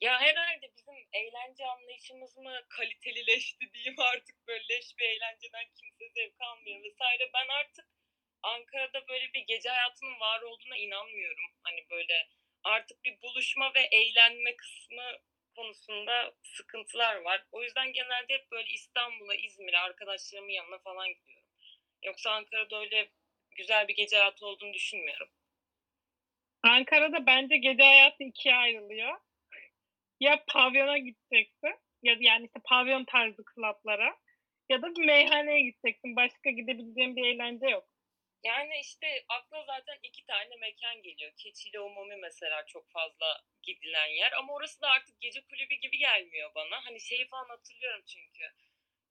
Ya 0.00 0.20
herhalde 0.20 0.70
bizim 0.76 1.08
eğlence 1.12 1.66
anlayışımız 1.66 2.36
mı 2.36 2.60
kalitelileşti 2.68 3.72
diyeyim 3.72 3.94
artık 4.12 4.46
böyle 4.48 4.64
leş 4.68 4.98
bir 4.98 5.04
eğlenceden 5.04 5.66
kimse 5.76 6.08
zevk 6.14 6.40
almıyor 6.40 6.82
vesaire. 6.82 7.30
Ben 7.34 7.48
artık 7.48 7.86
Ankara'da 8.42 9.08
böyle 9.08 9.32
bir 9.34 9.40
gece 9.40 9.68
hayatının 9.68 10.20
var 10.20 10.42
olduğuna 10.42 10.76
inanmıyorum. 10.76 11.50
Hani 11.62 11.86
böyle 11.90 12.28
artık 12.64 13.04
bir 13.04 13.22
buluşma 13.22 13.74
ve 13.74 13.80
eğlenme 13.92 14.56
kısmı 14.56 15.18
konusunda 15.56 16.34
sıkıntılar 16.42 17.16
var. 17.16 17.44
O 17.52 17.62
yüzden 17.62 17.92
genelde 17.92 18.34
hep 18.34 18.50
böyle 18.50 18.68
İstanbul'a, 18.68 19.34
İzmir'e, 19.34 19.78
arkadaşlarımın 19.78 20.50
yanına 20.50 20.78
falan 20.78 21.08
gidiyorum. 21.08 21.48
Yoksa 22.02 22.30
Ankara'da 22.30 22.80
öyle 22.80 23.10
güzel 23.56 23.88
bir 23.88 23.96
gece 23.96 24.16
hayatı 24.16 24.46
olduğunu 24.46 24.74
düşünmüyorum. 24.74 25.28
Ankara'da 26.62 27.26
bence 27.26 27.56
gece 27.56 27.82
hayatı 27.82 28.24
ikiye 28.24 28.54
ayrılıyor. 28.54 29.29
Ya 30.20 30.44
pavyona 30.48 30.98
gideceksin 30.98 31.74
ya 32.02 32.16
yani 32.20 32.46
işte 32.46 32.60
pavyon 32.64 33.04
tarzı 33.04 33.44
klaplara 33.44 34.16
ya 34.68 34.82
da 34.82 34.86
bir 34.96 35.04
meyhaneye 35.04 35.60
gideceksin. 35.60 36.16
Başka 36.16 36.50
gidebileceğin 36.50 37.16
bir 37.16 37.26
eğlence 37.26 37.66
yok. 37.66 37.88
Yani 38.42 38.80
işte 38.80 39.24
akla 39.28 39.64
zaten 39.64 39.98
iki 40.02 40.26
tane 40.26 40.56
mekan 40.56 41.02
geliyor. 41.02 41.32
Keçi 41.36 41.68
ile 41.68 41.80
Umumi 41.80 42.16
mesela 42.16 42.66
çok 42.66 42.90
fazla 42.90 43.40
gidilen 43.62 44.06
yer. 44.06 44.32
Ama 44.32 44.52
orası 44.52 44.80
da 44.80 44.88
artık 44.88 45.20
gece 45.20 45.40
kulübü 45.40 45.74
gibi 45.74 45.98
gelmiyor 45.98 46.54
bana. 46.54 46.86
Hani 46.86 47.00
şeyi 47.00 47.28
falan 47.28 47.48
hatırlıyorum 47.48 48.04
çünkü. 48.06 48.44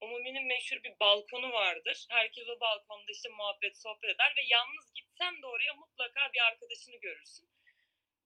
Umumi'nin 0.01 0.47
meşhur 0.47 0.83
bir 0.83 0.99
balkonu 0.99 1.51
vardır. 1.51 2.05
Herkes 2.09 2.49
o 2.49 2.59
balkonda 2.59 3.11
işte 3.11 3.29
muhabbet, 3.29 3.77
sohbet 3.77 4.15
eder 4.15 4.33
ve 4.37 4.41
yalnız 4.47 4.93
gitsen 4.93 5.41
de 5.41 5.47
oraya 5.47 5.73
mutlaka 5.73 6.33
bir 6.33 6.39
arkadaşını 6.39 6.95
görürsün. 6.95 7.49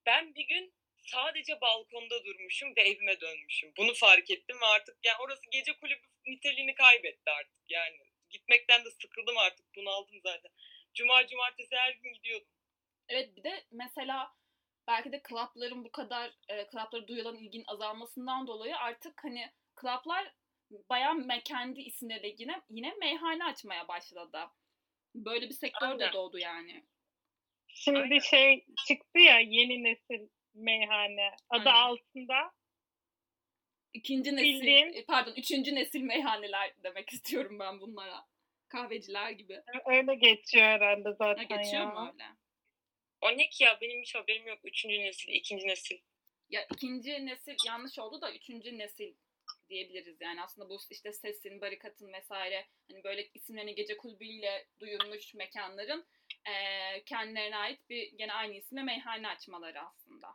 Ben 0.05 0.35
bir 0.35 0.47
gün 0.47 0.73
sadece 1.05 1.61
balkonda 1.61 2.25
durmuşum 2.25 2.75
ve 2.75 2.81
evime 2.81 3.21
dönmüşüm. 3.21 3.73
Bunu 3.77 3.93
fark 3.93 4.31
ettim 4.31 4.57
ve 4.61 4.65
artık 4.65 4.97
yani 5.03 5.17
orası 5.19 5.41
gece 5.51 5.73
kulübü 5.73 6.07
niteliğini 6.27 6.75
kaybetti 6.75 7.31
artık. 7.31 7.61
Yani 7.69 7.97
gitmekten 8.29 8.85
de 8.85 8.91
sıkıldım 8.91 9.37
artık. 9.37 9.75
Bunaldım 9.75 10.19
zaten. 10.23 10.51
Cuma 10.93 11.27
cumartesi 11.27 11.75
her 11.75 11.93
gün 11.93 12.13
gidiyordum. 12.13 12.47
Evet 13.09 13.35
bir 13.37 13.43
de 13.43 13.65
mesela 13.71 14.33
belki 14.87 15.11
de 15.11 15.21
klapların 15.23 15.83
bu 15.83 15.91
kadar 15.91 16.33
e, 16.47 16.67
klaplara 16.67 17.07
duyulan 17.07 17.35
ilginin 17.35 17.65
azalmasından 17.67 18.47
dolayı 18.47 18.77
artık 18.77 19.23
hani 19.23 19.51
klaplar 19.75 20.33
bayağı 20.89 21.13
me- 21.13 21.43
kendi 21.43 21.81
isimleriyle 21.81 22.35
yine 22.37 22.61
yine 22.69 22.93
meyhane 22.93 23.45
açmaya 23.45 23.87
başladı. 23.87 24.39
Böyle 25.15 25.49
bir 25.49 25.53
sektör 25.53 25.99
de 25.99 26.03
Aynen. 26.03 26.13
doğdu 26.13 26.37
yani. 26.39 26.85
Şimdi 27.67 27.99
Aynen. 27.99 28.19
şey 28.19 28.65
çıktı 28.87 29.19
ya 29.19 29.39
yeni 29.39 29.83
nesil 29.83 30.27
meyhane. 30.53 31.35
Adı 31.49 31.69
Aynen. 31.69 31.81
altında 31.81 32.51
İkinci 33.93 34.35
nesil, 34.35 34.45
Bildiğin- 34.61 34.93
e, 34.93 35.05
pardon 35.05 35.33
üçüncü 35.37 35.75
nesil 35.75 36.01
meyhaneler 36.01 36.73
demek 36.83 37.13
istiyorum 37.13 37.59
ben 37.59 37.79
bunlara. 37.79 38.25
Kahveciler 38.67 39.31
gibi. 39.31 39.61
öyle 39.85 40.15
geçiyor 40.15 40.65
herhalde 40.65 41.09
Ha, 41.09 41.15
zaten 41.17 41.47
geçiyor 41.47 41.83
ya. 41.83 41.87
mu 41.89 42.11
öyle? 42.13 42.23
O 43.21 43.37
ne 43.37 43.49
ki 43.49 43.63
ya 43.63 43.77
benim 43.81 44.01
hiç 44.01 44.15
haberim 44.15 44.47
yok. 44.47 44.59
Üçüncü 44.63 44.99
nesil, 44.99 45.29
ikinci 45.33 45.67
nesil. 45.67 45.97
Ya 46.49 46.65
ikinci 46.73 47.25
nesil 47.25 47.55
yanlış 47.67 47.99
oldu 47.99 48.21
da 48.21 48.33
üçüncü 48.33 48.77
nesil 48.77 49.13
diyebiliriz 49.69 50.21
yani 50.21 50.41
aslında 50.43 50.69
bu 50.69 50.77
işte 50.91 51.13
sesin, 51.13 51.61
barikatın 51.61 52.13
vesaire 52.13 52.65
hani 52.91 53.03
böyle 53.03 53.29
isimlerini 53.33 53.75
gece 53.75 53.97
kulübüyle 53.97 54.67
duyulmuş 54.79 55.33
mekanların 55.33 56.05
eee, 56.47 57.03
kendilerine 57.05 57.57
ait 57.57 57.89
bir 57.89 58.11
gene 58.17 58.33
aynı 58.33 58.53
isimle 58.53 58.83
meyhane 58.83 59.27
açmaları 59.27 59.81
aslında. 59.81 60.27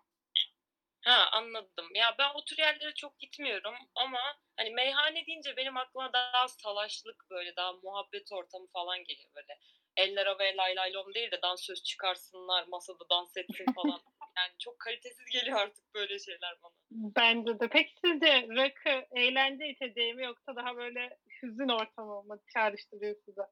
Ha 1.04 1.28
anladım. 1.32 1.88
Ya 1.94 2.14
ben 2.18 2.30
o 2.34 2.44
tür 2.44 2.58
yerlere 2.58 2.94
çok 2.94 3.18
gitmiyorum 3.18 3.74
ama 3.94 4.18
hani 4.56 4.70
meyhane 4.70 5.26
deyince 5.26 5.56
benim 5.56 5.76
aklıma 5.76 6.12
daha 6.12 6.48
salaşlık 6.48 7.24
böyle 7.30 7.56
daha 7.56 7.72
muhabbet 7.72 8.32
ortamı 8.32 8.66
falan 8.72 9.04
geliyor 9.04 9.30
böyle. 9.34 9.58
Eller 9.96 10.26
havaya 10.26 10.56
lay 10.56 10.76
lay 10.76 10.92
lom 10.94 11.14
değil 11.14 11.30
de 11.30 11.42
dansöz 11.42 11.82
çıkarsınlar 11.82 12.66
masada 12.68 13.04
dans 13.10 13.36
etsin 13.36 13.66
falan. 13.74 14.00
yani 14.38 14.52
çok 14.58 14.78
kalitesiz 14.78 15.26
geliyor 15.32 15.58
artık 15.58 15.94
böyle 15.94 16.18
şeyler 16.18 16.54
bana. 16.62 16.72
Bence 16.90 17.60
de. 17.60 17.68
Peki 17.68 17.94
sizce 18.04 18.46
rakı 18.48 19.06
eğlence 19.16 19.68
içeceği 19.68 20.14
mi 20.14 20.24
yoksa 20.24 20.56
daha 20.56 20.76
böyle 20.76 21.18
hüzün 21.42 21.68
ortamı 21.68 22.22
mı 22.22 22.38
çağrıştırıyor 22.54 23.16
size? 23.24 23.42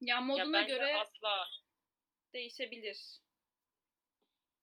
Ya 0.00 0.16
Ya 0.16 0.20
moduna 0.20 0.62
bence 0.62 0.74
göre 0.74 0.96
asla 0.96 1.46
değişebilir. 2.36 2.98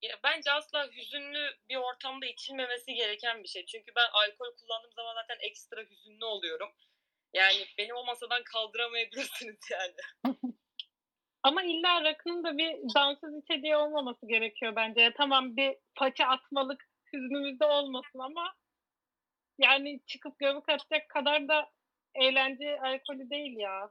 ya 0.01 0.19
bence 0.23 0.51
asla 0.51 0.91
hüzünlü 0.91 1.57
bir 1.69 1.75
ortamda 1.75 2.25
içilmemesi 2.25 2.93
gereken 2.93 3.43
bir 3.43 3.47
şey. 3.47 3.65
Çünkü 3.65 3.91
ben 3.95 4.09
alkol 4.13 4.55
kullandığım 4.55 4.93
zaman 4.95 5.15
zaten 5.15 5.37
ekstra 5.39 5.81
hüzünlü 5.81 6.25
oluyorum. 6.25 6.69
Yani 7.33 7.65
beni 7.77 7.93
o 7.93 8.05
masadan 8.05 8.43
kaldıramayabilirsiniz 8.43 9.59
yani. 9.71 10.35
Ama 11.43 11.63
illa 11.63 12.03
rakının 12.03 12.43
da 12.43 12.57
bir 12.57 12.95
dansöz 12.95 13.43
içeceği 13.43 13.75
olmaması 13.75 14.27
gerekiyor 14.27 14.75
bence. 14.75 15.01
Ya 15.01 15.13
tamam 15.13 15.57
bir 15.57 15.75
paça 15.95 16.25
atmalık 16.25 16.83
hüznümüzde 17.13 17.65
olmasın 17.65 18.19
ama 18.19 18.55
yani 19.57 19.99
çıkıp 20.05 20.39
göbek 20.39 20.69
atacak 20.69 21.09
kadar 21.09 21.47
da 21.47 21.71
eğlence 22.15 22.79
alkolü 22.81 23.29
değil 23.29 23.57
ya. 23.57 23.89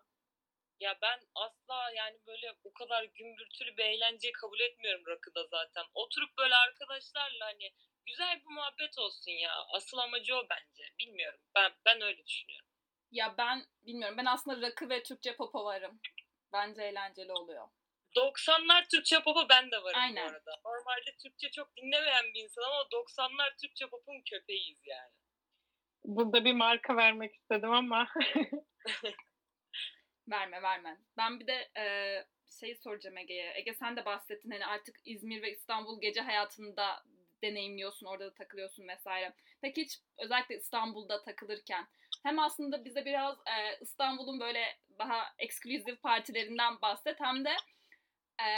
Ya 0.82 0.98
ben 1.02 1.20
asla 1.34 1.90
yani 1.96 2.18
böyle 2.26 2.54
o 2.64 2.72
kadar 2.72 3.04
gümbürtülü 3.04 3.76
bir 3.76 3.84
eğlenceyi 3.84 4.32
kabul 4.32 4.60
etmiyorum 4.60 5.06
rakıda 5.06 5.46
zaten. 5.46 5.84
Oturup 5.94 6.38
böyle 6.38 6.54
arkadaşlarla 6.54 7.46
hani 7.46 7.72
güzel 8.06 8.40
bir 8.40 8.54
muhabbet 8.54 8.98
olsun 8.98 9.30
ya. 9.30 9.52
Asıl 9.74 9.98
amacı 9.98 10.36
o 10.36 10.46
bence. 10.50 10.84
Bilmiyorum. 10.98 11.40
Ben 11.54 11.72
ben 11.84 12.00
öyle 12.00 12.26
düşünüyorum. 12.26 12.68
Ya 13.10 13.34
ben 13.38 13.66
bilmiyorum 13.86 14.16
ben 14.18 14.24
aslında 14.24 14.66
rakı 14.66 14.88
ve 14.88 15.02
Türkçe 15.02 15.36
popa 15.36 15.64
varım. 15.64 16.00
Bence 16.52 16.82
eğlenceli 16.82 17.32
oluyor. 17.32 17.68
90'lar 18.16 18.88
Türkçe 18.88 19.22
pop'a 19.22 19.48
ben 19.48 19.70
de 19.70 19.82
varım 19.82 20.00
Aynen. 20.00 20.24
bu 20.24 20.30
arada. 20.30 20.60
Normalde 20.64 21.16
Türkçe 21.22 21.50
çok 21.50 21.76
dinlemeyen 21.76 22.24
bir 22.34 22.44
insan 22.44 22.62
ama 22.62 22.82
90'lar 22.92 23.56
Türkçe 23.60 23.86
pop'un 23.86 24.22
köpeğiyiz 24.30 24.80
yani. 24.86 25.12
Burada 26.04 26.44
bir 26.44 26.52
marka 26.52 26.96
vermek 26.96 27.34
istedim 27.34 27.70
ama 27.70 28.08
Verme 30.28 30.62
verme. 30.62 30.98
Ben 31.16 31.40
bir 31.40 31.46
de 31.46 31.70
e, 31.76 31.84
şeyi 32.60 32.76
soracağım 32.76 33.18
Ege'ye. 33.18 33.52
Ege 33.56 33.74
sen 33.74 33.96
de 33.96 34.04
bahsettin 34.04 34.50
hani 34.50 34.66
artık 34.66 34.96
İzmir 35.04 35.42
ve 35.42 35.52
İstanbul 35.52 36.00
gece 36.00 36.20
hayatında 36.20 37.04
deneyimliyorsun, 37.42 38.06
orada 38.06 38.26
da 38.26 38.34
takılıyorsun 38.34 38.88
vesaire. 38.88 39.32
Peki 39.60 39.82
hiç 39.82 39.98
özellikle 40.18 40.56
İstanbul'da 40.56 41.22
takılırken 41.22 41.86
hem 42.22 42.38
aslında 42.38 42.84
bize 42.84 43.04
biraz 43.04 43.36
e, 43.38 43.78
İstanbul'un 43.80 44.40
böyle 44.40 44.78
daha 44.98 45.24
ekskluzif 45.38 46.02
partilerinden 46.02 46.82
bahset 46.82 47.20
hem 47.20 47.44
de 47.44 47.56
e, 48.42 48.48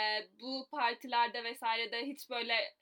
bu 0.41 0.69
partilerde 0.71 1.45
vesairede 1.45 2.07
hiç 2.07 2.31
böyle 2.31 2.75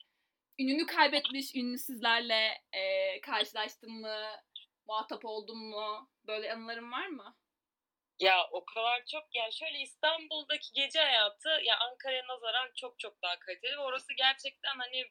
ününü 0.59 0.85
kaybetmiş 0.85 1.55
ünlüsüzlerle 1.55 2.61
e, 2.73 3.21
karşılaştın 3.21 3.91
mı? 3.91 4.17
Muhatap 4.87 5.25
oldun 5.25 5.57
mu? 5.57 6.09
Böyle 6.27 6.53
anıların 6.53 6.91
var 6.91 7.07
mı? 7.07 7.35
Ya 8.19 8.47
o 8.51 8.65
kadar 8.65 9.05
çok 9.05 9.35
yani 9.35 9.53
şöyle 9.53 9.79
İstanbul'daki 9.79 10.73
gece 10.73 10.99
hayatı 10.99 11.49
ya 11.63 11.79
Ankara'ya 11.79 12.27
nazaran 12.27 12.71
çok 12.75 12.99
çok 12.99 13.21
daha 13.21 13.39
kaliteli 13.39 13.77
orası 13.77 14.13
gerçekten 14.13 14.79
hani 14.79 15.05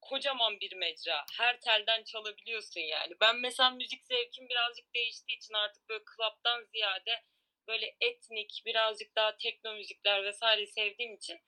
kocaman 0.00 0.60
bir 0.60 0.76
mecra. 0.76 1.24
Her 1.38 1.60
telden 1.60 2.04
çalabiliyorsun 2.04 2.80
yani. 2.80 3.14
Ben 3.20 3.36
mesela 3.36 3.70
müzik 3.70 4.06
zevkim 4.06 4.48
birazcık 4.48 4.94
değiştiği 4.94 5.36
için 5.36 5.54
artık 5.54 5.88
böyle 5.88 6.04
club'dan 6.16 6.64
ziyade 6.64 7.22
böyle 7.68 7.96
etnik, 8.00 8.62
birazcık 8.66 9.16
daha 9.16 9.36
tekno 9.36 9.74
müzikler 9.74 10.24
vesaire 10.24 10.66
sevdiğim 10.66 11.14
için 11.14 11.40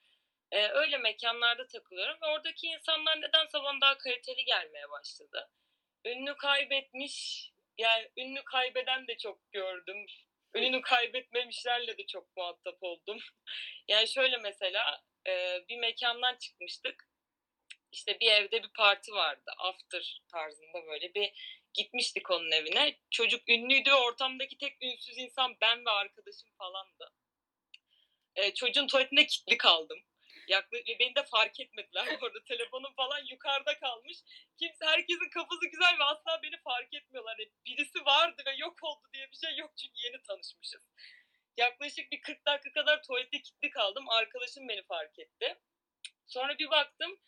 e, 0.51 0.69
öyle 0.69 0.99
mekanlarda 0.99 1.67
takılıyorum. 1.67 2.17
Ve 2.23 2.27
oradaki 2.27 2.67
insanlar 2.67 3.21
nedense 3.21 3.59
bana 3.63 3.81
daha 3.81 3.99
kaliteli 3.99 4.45
gelmeye 4.45 4.91
başladı. 4.91 5.51
Ünlü 6.05 6.37
kaybetmiş, 6.37 7.49
yani 7.79 8.11
ünlü 8.17 8.45
kaybeden 8.45 9.07
de 9.07 9.19
çok 9.19 9.53
gördüm. 9.53 10.07
Ününü 10.59 10.81
kaybetmemişlerle 10.81 11.99
de 11.99 12.07
çok 12.07 12.37
muhatap 12.37 12.79
oldum. 12.81 13.19
yani 13.89 14.09
şöyle 14.09 14.37
mesela 14.37 15.03
e, 15.27 15.65
bir 15.69 15.79
mekandan 15.79 16.37
çıkmıştık. 16.37 17.09
İşte 17.93 18.21
bir 18.21 18.33
evde 18.33 18.63
bir 18.63 18.73
parti 18.77 19.13
vardı. 19.13 19.51
After 19.59 20.23
tarzında 20.33 20.87
böyle 20.87 21.15
bir 21.15 21.33
gitmiştik 21.75 22.31
onun 22.31 22.51
evine. 22.51 22.99
Çocuk 23.11 23.49
ünlüydü 23.49 23.91
ve 23.91 23.95
ortamdaki 23.95 24.59
tek 24.59 24.83
ünsüz 24.83 25.19
insan 25.19 25.57
ben 25.61 25.85
ve 25.87 25.91
arkadaşım 25.91 26.51
falandı. 26.59 27.13
E, 28.37 28.55
çocuğun 28.55 28.87
tuvaletinde 28.87 29.27
kilitli 29.27 29.57
kaldım. 29.57 29.99
Yaklaşık, 30.49 31.01
beni 31.01 31.15
de 31.15 31.23
fark 31.25 31.61
etmediler 31.61 32.21
bu 32.21 32.27
arada. 32.27 32.45
Telefonum 32.49 32.95
falan 32.95 33.25
yukarıda 33.31 33.79
kalmış. 33.79 34.19
Kimse, 34.59 34.87
herkesin 34.87 35.31
kafası 35.31 35.67
güzel 35.73 35.99
ve 35.99 36.05
asla 36.05 36.43
beni 36.43 36.57
fark 36.63 36.95
etmiyorlar. 36.95 37.37
Yani 37.39 37.51
birisi 37.67 38.05
vardı 38.05 38.43
ve 38.47 38.55
yok 38.59 38.79
oldu 38.83 39.09
diye 39.15 39.31
bir 39.31 39.37
şey 39.37 39.57
yok 39.57 39.73
çünkü 39.77 39.95
yeni 40.05 40.23
tanışmışız. 40.23 40.83
Yaklaşık 41.57 42.13
bir 42.13 42.21
40 42.21 42.47
dakika 42.47 42.73
kadar 42.73 43.03
tuvalette 43.03 43.43
kilitli 43.43 43.71
kaldım. 43.71 44.09
Arkadaşım 44.09 44.69
beni 44.69 44.83
fark 44.83 45.19
etti. 45.19 45.59
Sonra 46.27 46.59
bir 46.59 46.71
baktım 46.71 47.19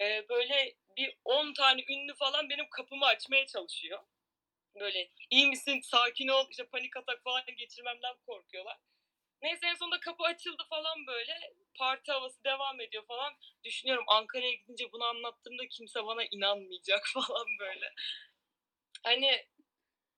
e, 0.00 0.28
böyle 0.28 0.74
bir 0.96 1.18
10 1.24 1.52
tane 1.54 1.84
ünlü 1.88 2.14
falan 2.14 2.50
benim 2.50 2.68
kapımı 2.70 3.06
açmaya 3.06 3.46
çalışıyor. 3.46 4.00
Böyle 4.80 5.10
iyi 5.30 5.46
misin, 5.46 5.80
sakin 5.80 6.28
ol, 6.28 6.46
işte 6.50 6.66
panik 6.66 6.96
atak 6.96 7.22
falan 7.24 7.42
geçirmemden 7.56 8.16
korkuyorlar. 8.26 8.76
Neyse 9.42 9.66
en 9.66 9.74
sonunda 9.74 10.00
kapı 10.00 10.24
açıldı 10.24 10.62
falan 10.70 11.06
böyle. 11.06 11.54
Parti 11.78 12.12
havası 12.12 12.44
devam 12.44 12.80
ediyor 12.80 13.06
falan. 13.06 13.34
Düşünüyorum 13.64 14.04
Ankara'ya 14.08 14.52
gidince 14.52 14.92
bunu 14.92 15.04
anlattığımda 15.04 15.68
kimse 15.68 16.06
bana 16.06 16.24
inanmayacak 16.24 17.06
falan 17.14 17.46
böyle. 17.60 17.92
Hani 19.02 19.46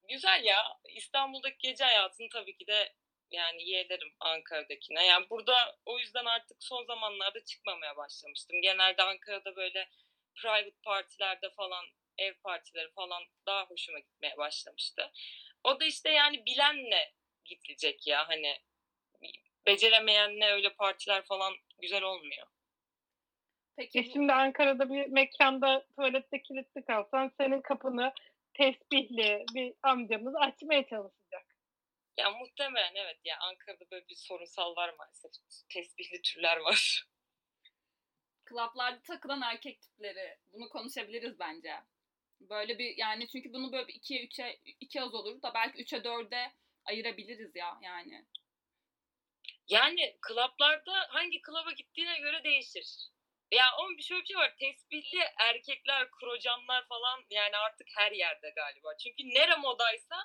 güzel 0.09 0.45
ya. 0.45 0.79
İstanbul'daki 0.95 1.59
gece 1.59 1.85
hayatını 1.85 2.29
tabii 2.29 2.57
ki 2.57 2.67
de 2.67 2.95
yani 3.31 3.71
yeğlerim 3.71 4.15
Ankara'dakine. 4.21 5.07
Yani 5.07 5.31
burada 5.31 5.79
o 5.87 5.99
yüzden 5.99 6.25
artık 6.25 6.57
son 6.61 6.85
zamanlarda 6.85 7.45
çıkmamaya 7.45 7.97
başlamıştım. 7.97 8.63
Genelde 8.63 9.03
Ankara'da 9.03 9.57
böyle 9.57 9.89
private 10.37 10.77
partilerde 10.83 11.51
falan 11.51 11.85
ev 12.19 12.35
partileri 12.35 12.91
falan 12.93 13.23
daha 13.47 13.67
hoşuma 13.67 13.99
gitmeye 13.99 14.37
başlamıştı. 14.37 15.13
O 15.65 15.81
da 15.81 15.85
işte 15.85 16.11
yani 16.11 16.47
bilenle 16.47 17.15
gidilecek 17.45 18.07
ya 18.07 18.29
hani 18.29 18.61
beceremeyenle 19.67 20.53
öyle 20.53 20.75
partiler 20.75 21.25
falan 21.25 21.55
güzel 21.81 22.03
olmuyor. 22.03 22.47
Peki 23.77 23.99
e 23.99 24.05
şimdi 24.05 24.33
Ankara'da 24.33 24.91
bir 24.91 25.07
mekanda 25.07 25.87
tuvalette 25.97 26.43
kilitli 26.43 26.85
kalsan 26.85 27.33
senin 27.41 27.61
kapını 27.61 28.13
tesbihli 28.55 29.45
bir 29.55 29.75
amcamız 29.83 30.35
açmaya 30.37 30.87
çalışacak. 30.87 31.47
Ya 32.17 32.31
muhtemelen 32.31 32.95
evet 32.95 33.19
ya 33.25 33.39
Ankara'da 33.41 33.91
böyle 33.91 34.09
bir 34.09 34.17
sorunsal 34.17 34.77
var 34.77 34.95
maalesef. 34.99 35.31
Tesbihli 35.69 36.23
türler 36.23 36.57
var. 36.57 37.09
Klaplarda 38.45 39.03
takılan 39.03 39.43
erkek 39.43 39.81
tipleri. 39.83 40.39
Bunu 40.53 40.69
konuşabiliriz 40.69 41.39
bence. 41.39 41.75
Böyle 42.41 42.79
bir 42.79 42.97
yani 42.97 43.29
çünkü 43.29 43.53
bunu 43.53 43.73
böyle 43.73 43.93
2'ye 43.93 44.25
3'e 44.25 44.61
2 44.81 45.03
az 45.03 45.15
olur 45.15 45.43
da 45.43 45.55
belki 45.55 45.83
3'e 45.83 45.99
4'e 45.99 46.53
ayırabiliriz 46.85 47.57
ya 47.57 47.79
yani. 47.83 48.25
Yani 49.69 50.19
klaplarda 50.23 51.07
hangi 51.09 51.43
klaba 51.43 51.73
gittiğine 51.73 52.19
göre 52.19 52.45
değişir. 52.45 53.09
Ya 53.53 53.67
onun 53.81 53.97
bir 53.99 54.03
şöyle 54.03 54.23
bir 54.23 54.27
şey 54.27 54.37
var. 54.37 54.55
Tesbihli 54.59 55.25
erkekler, 55.39 56.11
krocanlar 56.11 56.89
falan 56.89 57.25
yani 57.31 57.57
artık 57.57 57.89
her 57.97 58.13
yerde 58.13 58.51
galiba. 58.51 58.97
Çünkü 58.97 59.29
nere 59.29 59.57
modaysa 59.57 60.17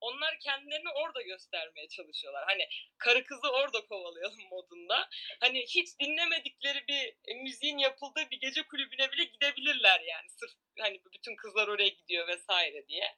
onlar 0.00 0.38
kendilerini 0.38 0.90
orada 0.90 1.22
göstermeye 1.22 1.88
çalışıyorlar. 1.88 2.44
Hani 2.46 2.68
karı 2.98 3.24
kızı 3.24 3.50
orada 3.52 3.86
kovalayalım 3.86 4.48
modunda. 4.50 5.08
Hani 5.40 5.62
hiç 5.62 5.88
dinlemedikleri 6.00 6.84
bir 6.88 7.14
e, 7.28 7.34
müziğin 7.34 7.78
yapıldığı 7.78 8.30
bir 8.30 8.40
gece 8.40 8.62
kulübüne 8.62 9.12
bile 9.12 9.24
gidebilirler 9.24 10.00
yani. 10.00 10.28
Sırf 10.28 10.52
hani 10.78 11.00
bütün 11.14 11.36
kızlar 11.36 11.68
oraya 11.68 11.88
gidiyor 11.88 12.28
vesaire 12.28 12.86
diye. 12.88 13.16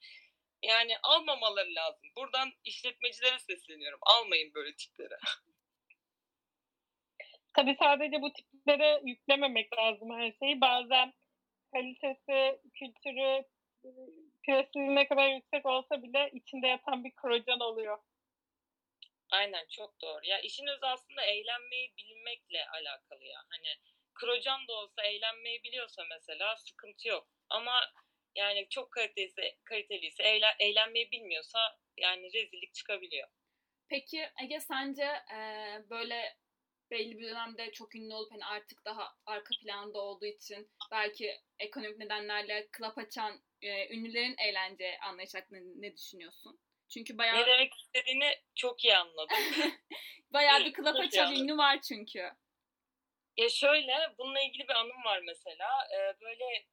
Yani 0.62 0.98
almamaları 1.02 1.74
lazım. 1.74 2.08
Buradan 2.16 2.52
işletmecilere 2.64 3.38
sesleniyorum. 3.38 3.98
Almayın 4.02 4.54
böyle 4.54 4.76
tipleri. 4.76 5.14
Tabii 7.54 7.76
sadece 7.78 8.22
bu 8.22 8.32
tiplere 8.32 9.00
yüklememek 9.04 9.78
lazım 9.78 10.10
her 10.18 10.32
şeyi. 10.32 10.60
Bazen 10.60 11.12
kalitesi, 11.72 12.60
kültürü, 12.74 13.44
prestiji 14.46 14.94
ne 14.94 15.08
kadar 15.08 15.28
yüksek 15.28 15.66
olsa 15.66 16.02
bile 16.02 16.30
içinde 16.32 16.66
yatan 16.66 17.04
bir 17.04 17.12
krocan 17.16 17.60
oluyor. 17.60 17.98
Aynen 19.30 19.66
çok 19.70 20.00
doğru. 20.02 20.20
Ya 20.24 20.40
işin 20.40 20.66
özü 20.66 20.86
aslında 20.86 21.22
eğlenmeyi 21.22 21.92
bilmekle 21.98 22.68
alakalı 22.68 23.24
ya. 23.24 23.40
Hani 23.48 23.68
krocan 24.14 24.68
da 24.68 24.72
olsa 24.72 25.02
eğlenmeyi 25.02 25.62
biliyorsa 25.62 26.02
mesela 26.10 26.56
sıkıntı 26.56 27.08
yok. 27.08 27.28
Ama 27.50 27.90
yani 28.36 28.66
çok 28.70 28.92
kalitesi, 28.92 29.56
kaliteliyse 29.64 30.22
eğlen, 30.22 30.54
eğlenmeyi 30.60 31.10
bilmiyorsa 31.10 31.58
yani 31.96 32.24
rezillik 32.32 32.74
çıkabiliyor. 32.74 33.28
Peki 33.88 34.28
Ege 34.42 34.60
sence 34.60 35.04
e, 35.34 35.38
böyle 35.90 36.36
belli 36.90 37.18
bir 37.18 37.24
dönemde 37.24 37.72
çok 37.72 37.94
ünlü 37.94 38.14
olup 38.14 38.32
hani 38.32 38.44
artık 38.44 38.84
daha 38.84 39.14
arka 39.26 39.54
planda 39.62 39.98
olduğu 39.98 40.26
için 40.26 40.70
belki 40.90 41.40
ekonomik 41.58 41.98
nedenlerle 41.98 42.68
klap 42.72 42.98
açan 42.98 43.42
e, 43.62 43.94
ünlülerin 43.94 44.36
eğlence 44.38 44.98
anlayış 44.98 45.34
hakkında 45.34 45.60
ne 45.76 45.96
düşünüyorsun? 45.96 46.60
Çünkü 46.88 47.18
bayağı... 47.18 47.36
Ne 47.36 47.46
demek 47.46 47.74
istediğini 47.74 48.30
çok 48.54 48.84
iyi 48.84 48.96
anladım. 48.96 49.36
bayağı 50.30 50.64
bir 50.64 50.72
klap 50.72 50.96
açan 50.96 51.34
ünlü 51.34 51.56
var 51.56 51.80
çünkü. 51.80 52.30
Ya 53.36 53.48
şöyle, 53.48 54.14
bununla 54.18 54.40
ilgili 54.40 54.68
bir 54.68 54.74
anım 54.74 55.04
var 55.04 55.20
mesela. 55.26 55.68
Ee, 55.94 56.20
böyle 56.20 56.66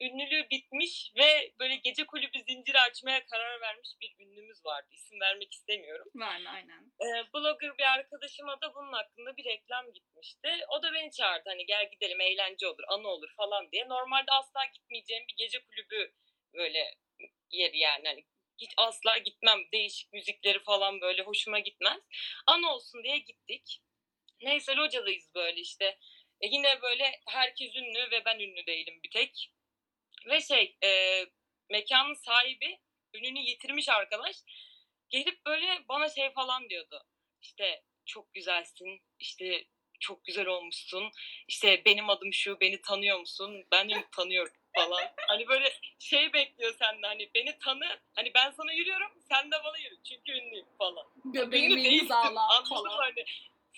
ünlülüğü 0.00 0.50
bitmiş 0.50 1.12
ve 1.16 1.52
böyle 1.58 1.76
gece 1.76 2.06
kulübü 2.06 2.38
zinciri 2.48 2.80
açmaya 2.80 3.26
karar 3.26 3.60
vermiş 3.60 3.88
bir 4.00 4.14
ünlümüz 4.18 4.64
vardı. 4.64 4.88
İsim 4.90 5.20
vermek 5.20 5.52
istemiyorum. 5.52 6.08
Var 6.14 6.38
mı? 6.40 6.50
Aynen. 6.50 6.92
Ee, 7.00 7.32
blogger 7.34 7.78
bir 7.78 7.92
arkadaşıma 7.94 8.60
da 8.60 8.74
bunun 8.74 8.92
hakkında 8.92 9.36
bir 9.36 9.44
reklam 9.44 9.92
gitmişti. 9.92 10.48
O 10.68 10.82
da 10.82 10.92
beni 10.92 11.10
çağırdı 11.10 11.48
hani 11.48 11.66
gel 11.66 11.90
gidelim 11.90 12.20
eğlence 12.20 12.66
olur, 12.66 12.84
anı 12.88 13.08
olur 13.08 13.32
falan 13.36 13.72
diye. 13.72 13.88
Normalde 13.88 14.30
asla 14.30 14.64
gitmeyeceğim 14.74 15.24
bir 15.28 15.36
gece 15.36 15.64
kulübü 15.64 16.12
böyle 16.54 16.94
yeri 17.50 17.78
yani 17.78 18.08
hani 18.08 18.24
hiç 18.58 18.70
asla 18.76 19.18
gitmem. 19.18 19.58
Değişik 19.72 20.12
müzikleri 20.12 20.62
falan 20.62 21.00
böyle 21.00 21.22
hoşuma 21.22 21.58
gitmez. 21.58 22.00
Anı 22.46 22.72
olsun 22.72 23.04
diye 23.04 23.18
gittik. 23.18 23.80
Neyse 24.42 24.76
locadayız 24.76 25.34
böyle 25.34 25.60
işte. 25.60 25.98
E 26.40 26.46
yine 26.46 26.82
böyle 26.82 27.20
herkes 27.26 27.76
ünlü 27.76 28.10
ve 28.10 28.24
ben 28.24 28.38
ünlü 28.38 28.66
değilim 28.66 29.00
bir 29.02 29.10
tek. 29.10 29.52
Ve 30.26 30.40
şey 30.40 30.76
e, 30.84 31.20
mekanın 31.70 32.14
sahibi 32.14 32.80
ününü 33.14 33.38
yitirmiş 33.38 33.88
arkadaş 33.88 34.36
gelip 35.08 35.46
böyle 35.46 35.84
bana 35.88 36.08
şey 36.08 36.32
falan 36.32 36.68
diyordu. 36.70 37.04
İşte 37.42 37.82
çok 38.06 38.34
güzelsin, 38.34 39.00
işte 39.18 39.64
çok 40.00 40.24
güzel 40.24 40.46
olmuşsun, 40.46 41.10
işte 41.48 41.84
benim 41.84 42.10
adım 42.10 42.32
şu, 42.32 42.60
beni 42.60 42.80
tanıyor 42.80 43.18
musun? 43.18 43.66
Ben 43.72 43.90
de 43.90 44.04
tanıyorum 44.16 44.52
falan. 44.76 45.02
Hani 45.16 45.48
böyle 45.48 45.72
şey 45.98 46.32
bekliyor 46.32 46.74
senden 46.78 47.08
hani 47.08 47.30
beni 47.34 47.58
tanı, 47.58 48.00
hani 48.14 48.34
ben 48.34 48.50
sana 48.50 48.72
yürüyorum, 48.72 49.10
sen 49.28 49.50
de 49.50 49.56
bana 49.64 49.78
yürü 49.78 50.02
çünkü 50.08 50.32
ünlüyüm 50.32 50.66
falan. 50.78 51.06
Göbeğimi 51.24 51.82
imzala 51.82 52.64
falan. 52.64 52.96
Hani 52.96 53.24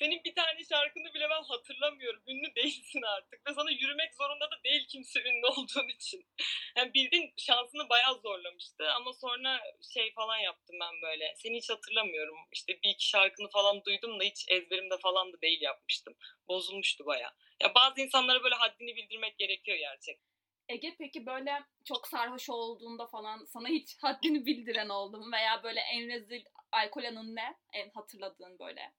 senin 0.00 0.24
bir 0.24 0.34
tane 0.34 0.64
şarkını 0.64 1.14
bile 1.14 1.30
ben 1.30 1.42
hatırlamıyorum. 1.42 2.22
Ünlü 2.26 2.54
değilsin 2.54 3.02
artık. 3.02 3.46
Ve 3.48 3.54
sana 3.54 3.70
yürümek 3.70 4.14
zorunda 4.14 4.50
da 4.50 4.64
değil 4.64 4.86
kimse 4.88 5.20
ünlü 5.20 5.46
olduğun 5.46 5.88
için. 5.88 6.26
Yani 6.76 6.94
bildiğin 6.94 7.34
şansını 7.36 7.88
bayağı 7.88 8.20
zorlamıştı. 8.20 8.92
Ama 8.92 9.12
sonra 9.12 9.60
şey 9.94 10.12
falan 10.12 10.38
yaptım 10.38 10.76
ben 10.80 11.02
böyle. 11.02 11.34
Seni 11.36 11.56
hiç 11.56 11.70
hatırlamıyorum. 11.70 12.36
İşte 12.52 12.72
bir 12.82 12.88
iki 12.88 13.08
şarkını 13.08 13.48
falan 13.48 13.84
duydum 13.84 14.20
da 14.20 14.24
hiç 14.24 14.44
ezberimde 14.48 14.98
falan 14.98 15.32
da 15.32 15.40
değil 15.40 15.60
yapmıştım. 15.60 16.14
Bozulmuştu 16.48 17.06
bayağı. 17.06 17.30
Ya 17.62 17.74
bazı 17.74 18.00
insanlara 18.00 18.42
böyle 18.44 18.54
haddini 18.54 18.96
bildirmek 18.96 19.38
gerekiyor 19.38 19.78
gerçekten. 19.78 20.30
Ege 20.68 20.94
peki 20.98 21.26
böyle 21.26 21.62
çok 21.84 22.08
sarhoş 22.08 22.50
olduğunda 22.50 23.06
falan 23.06 23.44
sana 23.44 23.68
hiç 23.68 23.96
haddini 24.02 24.46
bildiren 24.46 24.88
oldu 24.88 25.18
mu? 25.18 25.32
Veya 25.32 25.62
böyle 25.62 25.80
en 25.80 26.08
rezil 26.08 26.44
alkol 26.72 27.04
anın 27.04 27.36
ne? 27.36 27.54
En 27.72 27.90
hatırladığın 27.90 28.58
böyle 28.58 28.92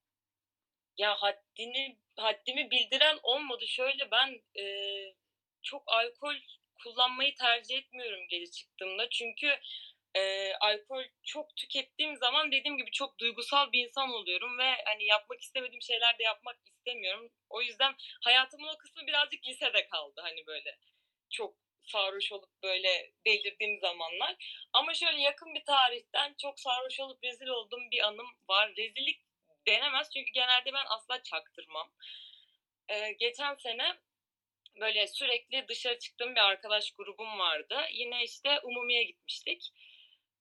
ya 0.98 1.16
haddini 1.22 1.98
haddimi 2.16 2.70
bildiren 2.70 3.18
olmadı. 3.22 3.66
Şöyle 3.66 4.10
ben 4.10 4.42
e, 4.62 4.64
çok 5.62 5.82
alkol 5.86 6.34
kullanmayı 6.82 7.34
tercih 7.34 7.78
etmiyorum 7.78 8.28
gece 8.28 8.50
çıktığımda. 8.50 9.08
Çünkü 9.10 9.58
e, 10.14 10.52
alkol 10.54 11.04
çok 11.22 11.56
tükettiğim 11.56 12.16
zaman 12.16 12.52
dediğim 12.52 12.76
gibi 12.76 12.90
çok 12.90 13.18
duygusal 13.18 13.72
bir 13.72 13.84
insan 13.84 14.10
oluyorum 14.10 14.58
ve 14.58 14.74
hani 14.84 15.04
yapmak 15.04 15.40
istemediğim 15.40 15.82
şeyler 15.82 16.18
de 16.18 16.22
yapmak 16.22 16.56
istemiyorum. 16.66 17.32
O 17.50 17.62
yüzden 17.62 17.94
hayatımın 18.24 18.68
o 18.68 18.78
kısmı 18.78 19.06
birazcık 19.06 19.46
lisede 19.46 19.86
kaldı 19.86 20.20
hani 20.24 20.46
böyle 20.46 20.78
çok 21.30 21.54
sarhoş 21.82 22.32
olup 22.32 22.62
böyle 22.62 23.12
delirdiğim 23.26 23.80
zamanlar. 23.80 24.64
Ama 24.72 24.94
şöyle 24.94 25.20
yakın 25.20 25.54
bir 25.54 25.64
tarihten 25.64 26.34
çok 26.42 26.60
sarhoş 26.60 27.00
olup 27.00 27.24
rezil 27.24 27.46
olduğum 27.46 27.90
bir 27.90 28.06
anım 28.06 28.26
var. 28.48 28.72
Rezillik 28.76 29.20
denemez 29.66 30.10
çünkü 30.14 30.30
genelde 30.32 30.72
ben 30.72 30.84
asla 30.88 31.22
çaktırmam. 31.22 31.92
Ee, 32.88 33.12
geçen 33.12 33.54
sene 33.54 33.96
böyle 34.80 35.06
sürekli 35.06 35.68
dışarı 35.68 35.98
çıktığım 35.98 36.34
bir 36.34 36.40
arkadaş 36.40 36.92
grubum 36.92 37.38
vardı. 37.38 37.80
Yine 37.92 38.24
işte 38.24 38.60
Umumi'ye 38.60 39.04
gitmiştik. 39.04 39.72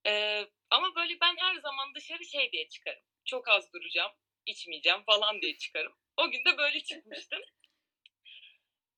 Ee, 0.08 0.46
ama 0.70 0.96
böyle 0.96 1.20
ben 1.22 1.36
her 1.38 1.56
zaman 1.56 1.96
dışarı 1.96 2.26
şey 2.26 2.52
diye 2.52 2.70
çıkarım. 2.70 3.04
Çok 3.26 3.50
az 3.50 3.74
duracağım, 3.74 4.12
içmeyeceğim 4.46 5.04
falan 5.04 5.42
diye 5.42 5.58
çıkarım. 5.58 5.94
O 6.18 6.32
gün 6.32 6.46
de 6.46 6.58
böyle 6.58 6.80
çıkmıştım. 6.80 7.42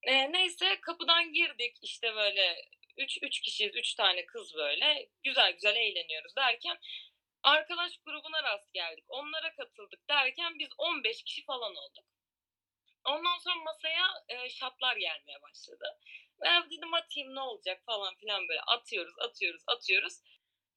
Ee, 0.03 0.31
neyse 0.31 0.81
kapıdan 0.81 1.33
girdik 1.33 1.77
işte 1.81 2.15
böyle 2.15 2.55
üç, 2.97 3.17
üç 3.21 3.39
kişiyiz, 3.39 3.75
üç 3.75 3.95
tane 3.95 4.25
kız 4.25 4.55
böyle. 4.55 5.09
Güzel 5.23 5.51
güzel 5.51 5.75
eğleniyoruz 5.75 6.35
derken 6.35 6.77
arkadaş 7.43 7.97
grubuna 8.05 8.43
rast 8.43 8.73
geldik. 8.73 9.05
Onlara 9.07 9.55
katıldık 9.55 10.09
derken 10.09 10.59
biz 10.59 10.69
15 10.77 11.23
kişi 11.23 11.45
falan 11.45 11.75
olduk. 11.75 12.05
Ondan 13.05 13.37
sonra 13.37 13.55
masaya 13.55 14.07
e, 14.27 14.49
şatlar 14.49 14.95
gelmeye 14.95 15.41
başladı. 15.41 15.99
Ben 16.41 16.71
dedim 16.71 16.93
atayım 16.93 17.35
ne 17.35 17.39
olacak 17.39 17.81
falan 17.85 18.15
filan 18.15 18.47
böyle 18.47 18.61
atıyoruz, 18.61 19.13
atıyoruz, 19.19 19.63
atıyoruz. 19.67 20.13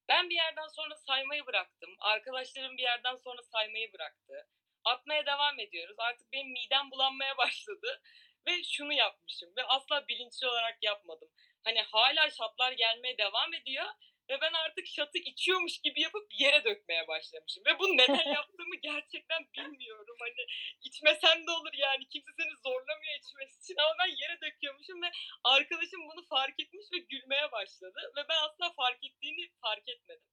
Ben 0.09 0.31
bir 0.31 0.35
yerden 0.35 0.69
sonra 0.69 0.97
saymayı 0.97 1.47
bıraktım. 1.47 1.97
Arkadaşlarım 1.99 2.77
bir 2.77 2.83
yerden 2.83 3.17
sonra 3.17 3.43
saymayı 3.43 3.93
bıraktı. 3.93 4.49
Atmaya 4.85 5.27
devam 5.27 5.61
ediyoruz. 5.61 5.97
Artık 5.99 6.33
benim 6.33 6.53
midem 6.53 6.91
bulanmaya 6.91 7.37
başladı. 7.39 8.03
Ve 8.47 8.65
şunu 8.65 8.93
yapmışım 8.93 9.57
ve 9.57 9.65
asla 9.65 10.09
bilinçli 10.09 10.47
olarak 10.47 10.79
yapmadım. 10.83 11.29
Hani 11.65 11.83
hala 11.83 12.31
şatlar 12.31 12.73
gelmeye 12.73 13.19
devam 13.19 13.55
ediyor 13.55 13.87
ve 14.31 14.41
ben 14.41 14.53
artık 14.53 14.87
şatı 14.87 15.19
içiyormuş 15.19 15.79
gibi 15.79 16.01
yapıp 16.01 16.27
yere 16.41 16.65
dökmeye 16.65 17.09
başlamışım. 17.09 17.63
Ve 17.67 17.79
bunu 17.79 17.97
neden 17.97 18.29
yaptığımı 18.39 18.77
gerçekten 18.83 19.49
bilmiyorum. 19.55 20.17
Hani 20.21 20.47
içmesen 20.83 21.47
de 21.47 21.51
olur 21.51 21.75
yani. 21.75 22.09
Kimse 22.09 22.31
seni 22.39 22.57
zorlamıyor 22.65 23.15
içmesi 23.21 23.59
için. 23.61 23.77
Ama 23.77 23.95
ben 23.99 24.11
yere 24.23 24.41
döküyormuşum 24.41 25.03
ve 25.03 25.11
arkadaşım 25.45 26.01
bunu 26.09 26.27
fark 26.27 26.61
etmiş 26.61 26.87
ve 26.93 26.99
gülmeye 26.99 27.53
başladı. 27.53 28.13
Ve 28.17 28.29
ben 28.29 28.37
asla 28.37 28.73
fark 28.73 29.05
ettiğini 29.05 29.51
fark 29.61 29.89
etmedim. 29.89 30.29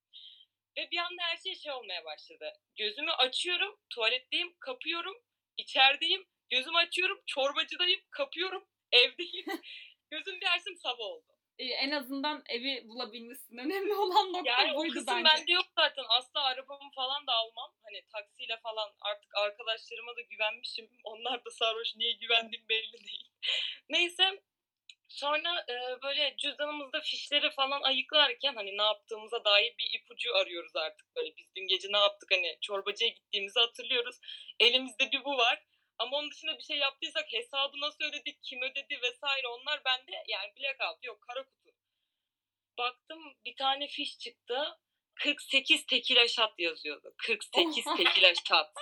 Ve 0.78 0.92
bir 0.92 0.98
anda 0.98 1.22
her 1.24 1.38
şey 1.38 1.56
şey 1.56 1.72
olmaya 1.72 2.06
başladı. 2.06 2.54
Gözümü 2.76 3.12
açıyorum, 3.12 3.80
tuvaletteyim, 3.90 4.56
kapıyorum, 4.60 5.16
içerideyim, 5.58 6.26
gözümü 6.50 6.78
açıyorum, 6.78 7.24
çorbacıdayım, 7.26 8.02
kapıyorum, 8.12 8.68
evdeyim. 8.92 9.46
Gözüm 10.12 10.42
bir 10.42 10.76
sabah 10.76 11.00
oldu 11.00 11.33
e, 11.60 11.66
en 11.66 11.92
azından 11.92 12.44
evi 12.50 12.88
bulabilmişsin. 12.88 13.58
Önemli 13.58 13.94
olan 13.94 14.34
nokta 14.34 14.52
yani 14.52 14.76
buydu 14.76 15.00
o 15.04 15.08
bence. 15.08 15.30
bende 15.34 15.52
yok 15.52 15.66
zaten. 15.76 16.04
Asla 16.10 16.44
arabamı 16.44 16.92
falan 16.96 17.28
da 17.28 17.34
almam. 17.34 17.72
Hani 17.84 18.02
taksiyle 18.12 18.58
falan 18.58 18.92
artık 19.00 19.36
arkadaşlarıma 19.36 20.16
da 20.16 20.22
güvenmişim. 20.22 20.90
Onlar 21.04 21.46
da 21.46 21.52
sarhoş. 21.52 21.96
Niye 21.96 22.12
güvendiğim 22.12 22.70
belli 22.70 22.94
değil. 22.94 23.30
Neyse 23.90 24.42
sonra 25.10 25.66
e, 25.70 26.02
böyle 26.04 26.36
cüzdanımızda 26.38 27.02
fişleri 27.02 27.52
falan 27.52 27.82
ayıklarken 27.82 28.56
hani 28.56 28.78
ne 28.78 28.84
yaptığımıza 28.84 29.46
dair 29.46 29.76
bir 29.80 30.00
ipucu 30.00 30.36
arıyoruz 30.36 30.76
artık. 30.76 31.16
Böyle 31.16 31.38
biz 31.38 31.56
dün 31.56 31.68
gece 31.68 31.88
ne 31.92 31.98
yaptık 31.98 32.32
hani 32.32 32.58
çorbacıya 32.62 33.10
gittiğimizi 33.10 33.60
hatırlıyoruz. 33.60 34.20
Elimizde 34.60 35.12
bir 35.12 35.26
bu 35.26 35.38
var. 35.38 35.64
Ama 35.98 36.18
onun 36.18 36.32
dışında 36.32 36.58
bir 36.58 36.64
şey 36.64 36.78
yaptıysak 36.78 37.34
hesabı 37.34 37.82
nasıl 37.82 38.04
ödedik, 38.04 38.44
kim 38.44 38.62
ödedi 38.62 39.00
vesaire 39.02 39.48
onlar 39.48 39.82
bende 39.86 40.24
yani 40.28 40.54
blackout 40.56 41.04
yok 41.04 41.22
kara 41.22 41.44
kutu. 41.44 41.70
Baktım 42.78 43.36
bir 43.46 43.56
tane 43.56 43.88
fiş 43.88 44.18
çıktı. 44.20 44.80
48 45.16 45.86
tekila 45.86 46.28
şat 46.28 46.60
yazıyordu. 46.60 47.14
48 47.18 47.86
tekila 47.98 48.34
şat. 48.48 48.74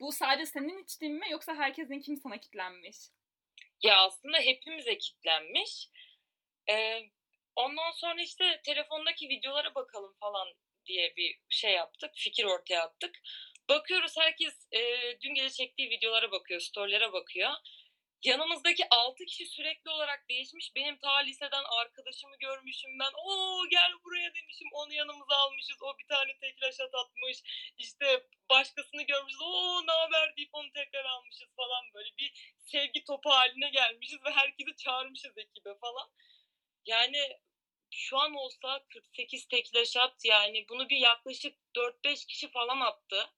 Bu 0.00 0.12
sadece 0.12 0.46
senin 0.46 0.82
içtiğin 0.84 1.14
mi 1.14 1.26
yoksa 1.30 1.54
herkesin 1.54 2.00
kim 2.00 2.16
sana 2.16 2.38
kitlenmiş? 2.38 2.96
Ya 3.82 4.04
aslında 4.04 4.38
hepimize 4.38 4.98
kitlenmiş. 4.98 5.88
Ee, 6.70 7.00
ondan 7.56 7.90
sonra 7.90 8.22
işte 8.22 8.60
telefondaki 8.64 9.28
videolara 9.28 9.74
bakalım 9.74 10.14
falan 10.20 10.48
diye 10.86 11.16
bir 11.16 11.38
şey 11.48 11.72
yaptık. 11.72 12.10
Fikir 12.14 12.44
ortaya 12.44 12.82
attık. 12.82 13.20
Bakıyoruz 13.68 14.16
herkes 14.16 14.66
e, 14.72 14.80
dün 15.20 15.34
gece 15.34 15.50
çektiği 15.50 15.90
videolara 15.90 16.30
bakıyor, 16.30 16.60
storylere 16.60 17.12
bakıyor. 17.12 17.50
Yanımızdaki 18.22 18.84
6 18.90 19.24
kişi 19.24 19.46
sürekli 19.46 19.90
olarak 19.90 20.28
değişmiş. 20.28 20.74
Benim 20.76 20.98
ta 20.98 21.16
liseden 21.16 21.64
arkadaşımı 21.80 22.36
görmüşüm 22.36 22.98
ben. 22.98 23.10
O 23.24 23.34
gel 23.70 23.92
buraya 24.04 24.34
demişim. 24.34 24.68
Onu 24.72 24.92
yanımıza 24.92 25.36
almışız. 25.36 25.82
O 25.82 25.98
bir 25.98 26.06
tane 26.06 26.38
tekrar 26.40 26.72
şat 26.72 26.94
atmış. 26.94 27.38
İşte 27.78 28.26
başkasını 28.50 29.02
görmüşüz. 29.02 29.40
O 29.42 29.86
ne 29.86 29.92
haber 29.92 30.36
deyip 30.36 30.50
onu 30.52 30.72
tekrar 30.72 31.04
almışız 31.04 31.48
falan 31.56 31.84
böyle 31.94 32.10
bir 32.18 32.54
sevgi 32.58 33.04
topu 33.04 33.30
haline 33.30 33.70
gelmişiz 33.70 34.24
ve 34.24 34.30
herkesi 34.30 34.76
çağırmışız 34.76 35.38
ekibe 35.38 35.74
falan. 35.80 36.08
Yani 36.86 37.38
şu 37.90 38.18
an 38.18 38.34
olsa 38.34 38.84
48 38.92 39.48
tekla 39.48 39.84
şat 39.84 40.24
yani 40.24 40.66
bunu 40.68 40.88
bir 40.88 40.96
yaklaşık 40.96 41.56
4-5 41.76 42.26
kişi 42.26 42.50
falan 42.50 42.80
attı 42.80 43.30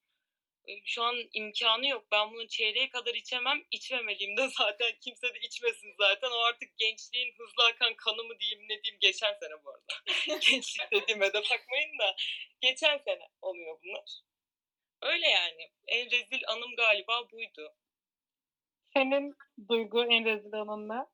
şu 0.85 1.03
an 1.03 1.17
imkanı 1.33 1.87
yok. 1.87 2.05
Ben 2.13 2.33
bunu 2.33 2.49
çeyreğe 2.49 2.89
kadar 2.89 3.15
içemem. 3.15 3.63
İçmemeliyim 3.71 4.37
de 4.37 4.49
zaten. 4.59 4.93
Kimse 5.01 5.35
de 5.35 5.39
içmesin 5.39 5.95
zaten. 5.99 6.31
O 6.31 6.39
artık 6.39 6.79
gençliğin 6.79 7.35
hızlı 7.39 7.65
akan 7.65 7.95
kanı 7.95 8.25
mı 8.25 8.39
diyeyim 8.41 8.63
ne 8.63 8.83
diyeyim. 8.83 8.99
Geçen 9.01 9.35
sene 9.41 9.65
bu 9.65 9.71
arada. 9.71 9.95
Gençlik 10.51 10.93
dediğime 10.93 11.33
de 11.33 11.43
bakmayın 11.51 11.99
da. 11.99 12.17
Geçen 12.61 12.99
sene 12.99 13.29
oluyor 13.43 13.79
bunlar. 13.85 14.21
Öyle 15.03 15.29
yani. 15.29 15.71
En 15.87 16.11
rezil 16.11 16.41
anım 16.49 16.77
galiba 16.77 17.31
buydu. 17.33 17.75
Senin 18.93 19.37
duygu 19.69 20.05
en 20.05 20.25
rezil 20.25 20.55
anın 20.55 20.89
ne? 20.89 21.07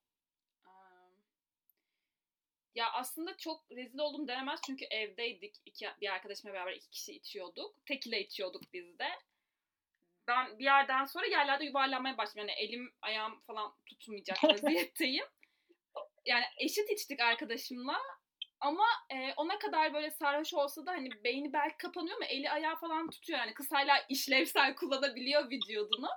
Ya 2.75 2.93
aslında 2.93 3.37
çok 3.37 3.71
rezil 3.71 3.99
oldum 3.99 4.29
denemez 4.29 4.61
çünkü 4.67 4.85
evdeydik. 4.85 5.55
İki, 5.67 5.87
bir 6.01 6.13
arkadaşımla 6.13 6.55
beraber 6.55 6.73
iki 6.73 6.91
kişi 6.91 7.13
içiyorduk. 7.13 7.87
Tekile 7.87 8.21
içiyorduk 8.21 8.63
biz 8.73 8.99
de 8.99 9.09
ben 10.29 10.59
bir 10.59 10.65
yerden 10.65 11.05
sonra 11.05 11.27
yerlerde 11.27 11.65
yuvarlanmaya 11.65 12.19
başladım. 12.19 12.39
Yani 12.39 12.53
elim 12.53 12.95
ayağım 13.03 13.41
falan 13.41 13.73
tutmayacak 13.87 14.39
vaziyetteyim. 14.45 15.25
yani 16.25 16.45
eşit 16.59 16.91
içtik 16.91 17.21
arkadaşımla 17.21 17.99
ama 18.61 18.87
e, 19.11 19.35
ona 19.37 19.59
kadar 19.59 19.95
böyle 19.95 20.11
sarhoş 20.11 20.55
olsa 20.55 20.87
da 20.87 20.91
hani 20.91 21.25
beyni 21.25 21.53
belki 21.53 21.77
kapanıyor 21.77 22.17
ama 22.17 22.27
eli 22.27 22.51
ayağı 22.51 22.77
falan 22.77 23.11
tutuyor. 23.11 23.39
Yani 23.39 23.55
kız 23.55 23.73
hala 23.73 23.99
işlevsel 24.09 24.75
kullanabiliyor 24.75 25.51
vücudunu. 25.51 26.09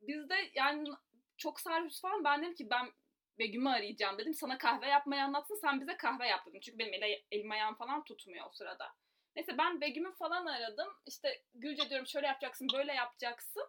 Biz 0.00 0.28
de 0.28 0.50
yani 0.54 0.88
çok 1.36 1.60
sarhoş 1.60 2.00
falan 2.00 2.24
ben 2.24 2.42
dedim 2.42 2.54
ki 2.54 2.70
ben 2.70 2.92
Begüm'ü 3.38 3.68
arayacağım 3.68 4.18
dedim. 4.18 4.34
Sana 4.34 4.58
kahve 4.58 4.86
yapmayı 4.86 5.22
anlatsın 5.22 5.54
sen 5.54 5.80
bize 5.80 5.96
kahve 5.96 6.28
yap 6.28 6.46
dedim. 6.46 6.60
Çünkü 6.60 6.78
benim 6.78 7.02
el, 7.02 7.22
elim 7.30 7.50
ayağım 7.50 7.74
falan 7.74 8.04
tutmuyor 8.04 8.46
o 8.46 8.50
sırada. 8.52 8.94
Neyse 9.36 9.58
ben 9.58 9.80
Begüm'ü 9.80 10.14
falan 10.14 10.46
aradım. 10.46 10.88
İşte 11.06 11.42
Gülce 11.54 11.90
diyorum 11.90 12.06
şöyle 12.06 12.26
yapacaksın, 12.26 12.68
böyle 12.74 12.92
yapacaksın. 12.92 13.68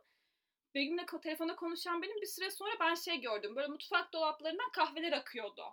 Begüm'le 0.76 1.06
telefonda 1.24 1.56
konuşan 1.56 2.02
benim 2.02 2.22
bir 2.22 2.26
süre 2.26 2.52
sonra 2.52 2.72
ben 2.80 2.96
şey 2.96 3.22
gördüm. 3.22 3.56
Böyle 3.56 3.68
mutfak 3.68 4.14
dolaplarından 4.14 4.72
kahveler 4.72 5.12
akıyordu. 5.12 5.64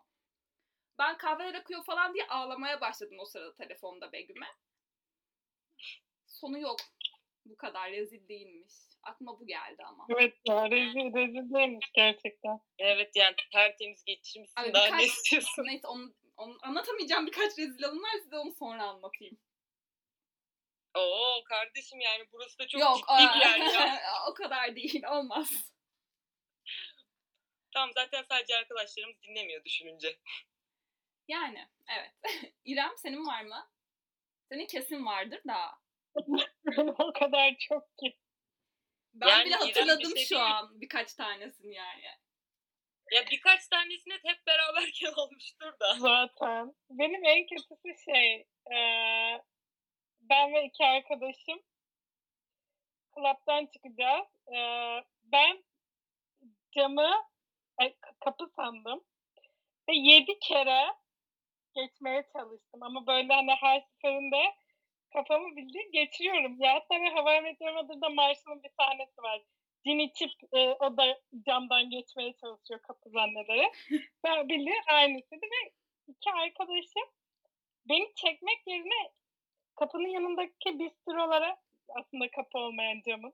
Ben 0.99 1.17
kahveler 1.17 1.55
akıyor 1.55 1.85
falan 1.85 2.15
diye 2.15 2.27
ağlamaya 2.27 2.81
başladım 2.81 3.17
o 3.21 3.25
sırada 3.25 3.55
telefonda 3.55 4.13
Begüm'e. 4.13 4.47
Sonu 6.27 6.59
yok. 6.59 6.77
Bu 7.45 7.57
kadar 7.57 7.91
rezil 7.91 8.29
değilmiş. 8.29 8.73
Aklıma 9.03 9.41
bu 9.41 9.47
geldi 9.47 9.85
ama. 9.85 10.07
Evet 10.11 10.37
ya 10.49 10.71
rezil, 10.71 11.15
rezil 11.15 11.55
değilmiş 11.55 11.91
gerçekten. 11.95 12.61
Evet 12.79 13.17
yani 13.17 13.35
tertemiz 13.53 14.05
geçirmişsin. 14.05 14.61
Abi, 14.61 14.73
daha 14.73 14.87
birkaç, 14.87 15.01
ne 15.01 15.07
istiyorsun? 15.07 15.65
Neyse 15.65 15.87
onu, 15.87 16.15
onu 16.37 16.59
anlatamayacağım 16.63 17.27
birkaç 17.27 17.59
rezil 17.59 17.87
anım 17.87 18.03
var 18.03 18.19
size 18.23 18.39
onu 18.39 18.53
sonra 18.53 18.85
anlatayım. 18.85 19.39
Oo 20.95 21.45
kardeşim 21.45 22.01
yani 22.01 22.25
burası 22.33 22.59
da 22.59 22.69
çok 22.69 22.81
Yok, 22.81 22.97
ciddi 22.97 23.29
bir 23.35 23.41
yer 23.41 23.59
ya. 23.75 24.01
o 24.31 24.35
kadar 24.35 24.77
değil 24.77 25.05
olmaz. 25.05 25.75
Tamam 27.73 27.91
zaten 27.95 28.23
sadece 28.23 28.57
arkadaşlarımız 28.57 29.23
dinlemiyor 29.23 29.65
düşününce. 29.65 30.19
Yani 31.29 31.69
evet. 31.89 32.13
İrem 32.65 32.93
senin 32.97 33.27
var 33.27 33.43
mı? 33.43 33.71
Senin 34.49 34.67
kesin 34.67 35.07
vardır 35.07 35.41
da. 35.49 35.79
o 36.99 37.13
kadar 37.13 37.57
çok 37.59 37.99
ki. 37.99 38.19
Ben 39.15 39.29
yani 39.29 39.47
bile 39.47 39.55
hatırladım 39.55 40.17
şey 40.17 40.25
şu 40.25 40.35
değil. 40.35 40.47
an 40.47 40.81
birkaç 40.81 41.15
tanesini 41.15 41.75
yani. 41.75 42.05
Ya 43.13 43.25
birkaç 43.31 43.69
tanesine 43.69 44.15
hep 44.15 44.47
beraberken 44.47 45.13
olmuştur 45.17 45.79
da. 45.81 45.95
Zaten. 45.99 46.75
Benim 46.91 47.25
en 47.25 47.47
kötüsü 47.47 48.05
şey, 48.05 48.47
eee, 48.71 49.43
ben 50.31 50.53
ve 50.53 50.65
iki 50.65 50.85
arkadaşım 50.85 51.61
klaptan 53.15 53.67
çıkacağız. 53.67 54.27
Eee, 54.53 55.05
ben 55.25 55.65
camı 56.73 57.11
ay, 57.79 57.95
kapı 58.21 58.47
sandım 58.57 59.05
ve 59.89 59.95
yedi 59.95 60.39
kere 60.39 60.85
geçmeye 61.75 62.23
çalıştım 62.33 62.83
ama 62.83 63.07
böyle 63.07 63.33
hani 63.35 63.51
her 63.61 63.81
seferinde 63.81 64.55
kafamı 65.13 65.57
bildiğin 65.57 65.93
geçiriyorum. 65.93 66.61
Ya 66.61 66.75
hatta 66.75 67.01
ve 67.01 67.09
Hava 67.09 67.41
Meteoroloji'de 67.41 68.09
Marshall'ın 68.09 68.63
bir 68.63 68.71
sahnesi 68.81 69.23
var. 69.23 69.43
Cin 69.87 69.99
içip 69.99 70.31
e, 70.53 70.59
o 70.59 70.97
da 70.97 71.21
camdan 71.47 71.91
geçmeye 71.91 72.33
çalışıyor 72.33 72.81
kapı 72.83 73.11
zannederek. 73.11 73.73
ben 74.25 74.49
bildiğin 74.49 74.83
aynısıydı 74.87 75.47
ve 75.47 75.73
iki 76.09 76.31
arkadaşım 76.31 77.09
beni 77.89 78.15
çekmek 78.15 78.67
yerine 78.67 79.11
kapının 79.75 80.09
yanındaki 80.09 80.79
bistrolara 80.79 81.57
aslında 81.89 82.31
kapı 82.31 82.59
olmayan 82.59 83.03
camın 83.07 83.33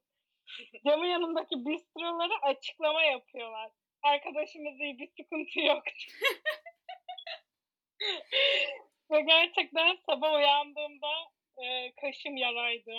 camın 0.87 1.07
yanındaki 1.07 1.67
bistrolara 1.67 2.43
açıklama 2.43 3.03
yapıyorlar. 3.03 3.71
Arkadaşımız 4.03 4.81
iyi 4.81 4.99
bir 4.99 5.09
sıkıntı 5.17 5.61
yok. 5.61 5.83
Ve 9.11 9.21
gerçekten 9.21 9.99
sabah 10.07 10.35
uyandığımda 10.35 11.13
e, 11.65 11.93
kaşım 11.95 12.37
yaraydı. 12.37 12.95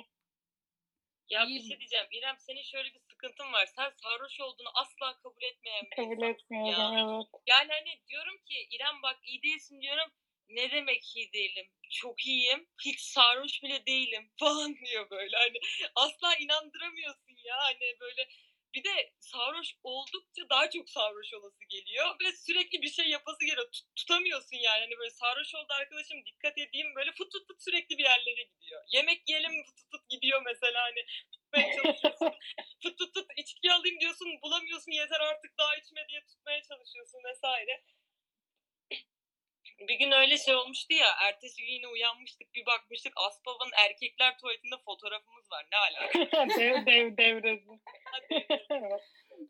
Ya 1.30 1.48
bir 1.48 1.60
şey 1.60 1.80
diyeceğim. 1.80 2.08
İrem 2.12 2.36
senin 2.40 2.64
şöyle 2.64 2.94
bir 2.94 3.00
sıkıntın 3.00 3.54
var. 3.54 3.66
Sen 3.66 3.90
sarhoş 3.90 4.40
olduğunu 4.42 4.70
asla 4.74 5.18
kabul 5.24 5.42
etmeyen 5.42 5.84
bir 5.86 5.96
Kabul 5.96 6.22
etmiyorum 6.30 6.98
ya. 6.98 7.16
evet. 7.16 7.28
Yani 7.48 7.70
hani 7.72 8.00
diyorum 8.10 8.38
ki 8.46 8.68
İrem 8.72 9.02
bak 9.04 9.20
iyi 9.24 9.44
değilsin 9.44 9.82
diyorum. 9.82 10.12
Ne 10.52 10.72
demek 10.72 11.16
iyi 11.16 11.34
değilim? 11.34 11.68
Çok 11.90 12.26
iyiyim. 12.28 12.68
Hiç 12.86 13.00
sarhoş 13.02 13.64
bile 13.64 13.86
değilim 13.86 14.32
falan 14.40 14.76
diyor 14.86 15.10
böyle. 15.10 15.38
Hani 15.38 15.60
asla 15.96 16.36
inandıramıyorsun 16.36 17.36
ya. 17.44 17.58
Hani 17.58 17.96
böyle 18.02 18.28
bir 18.76 18.84
de 18.84 19.14
sarhoş 19.20 19.76
oldukça 19.84 20.50
daha 20.50 20.70
çok 20.70 20.90
sarhoş 20.90 21.34
olası 21.34 21.64
geliyor 21.70 22.16
ve 22.24 22.32
sürekli 22.32 22.82
bir 22.82 22.90
şey 22.90 23.08
yapası 23.10 23.46
geliyor. 23.46 23.72
Tut- 23.72 23.96
tutamıyorsun 23.96 24.58
yani. 24.58 24.80
Hani 24.82 24.98
böyle 24.98 25.10
sarhoş 25.12 25.56
oldu 25.56 25.74
arkadaşım 25.74 26.26
dikkat 26.26 26.58
edeyim 26.58 26.96
böyle 26.96 27.12
fıt 27.12 27.32
fıt 27.34 27.48
fıt 27.48 27.64
sürekli 27.64 27.98
bir 27.98 28.04
yerlere 28.04 28.44
gidiyor. 28.44 28.84
Yemek 28.94 29.30
yiyelim 29.30 29.64
fıt 29.66 29.78
fıt 29.78 29.92
fıt 29.92 30.10
gidiyor 30.10 30.42
mesela 30.46 30.82
hani 30.84 31.06
tutmaya 31.32 31.76
çalışıyorsun. 31.76 32.32
fıt 32.84 32.98
fıt 33.00 33.14
fıt 33.14 33.28
içki 33.38 33.72
alayım 33.74 34.00
diyorsun 34.00 34.28
bulamıyorsun 34.42 34.92
yeter 34.92 35.20
artık 35.20 35.58
daha 35.58 35.76
içme 35.76 36.06
diye 36.10 36.22
tutmaya 36.26 36.62
çalışıyorsun 36.64 37.20
vesaire. 37.30 37.84
Bir 39.88 40.00
gün 40.00 40.12
öyle 40.12 40.38
şey 40.38 40.56
olmuştu 40.56 40.94
ya 40.94 41.08
ertesi 41.22 41.62
gün 41.62 41.72
yine 41.72 41.88
uyanmıştık 41.88 42.54
bir 42.54 42.66
bakmıştık 42.66 43.14
Aspava'nın 43.16 43.72
erkekler 43.88 44.38
tuvaletinde 44.38 44.76
fotoğrafımız 44.86 45.52
var 45.52 45.66
ne 45.72 45.78
alaka? 45.78 46.50
dev 46.60 46.86
dev 46.86 47.18
devresi. 47.18 47.70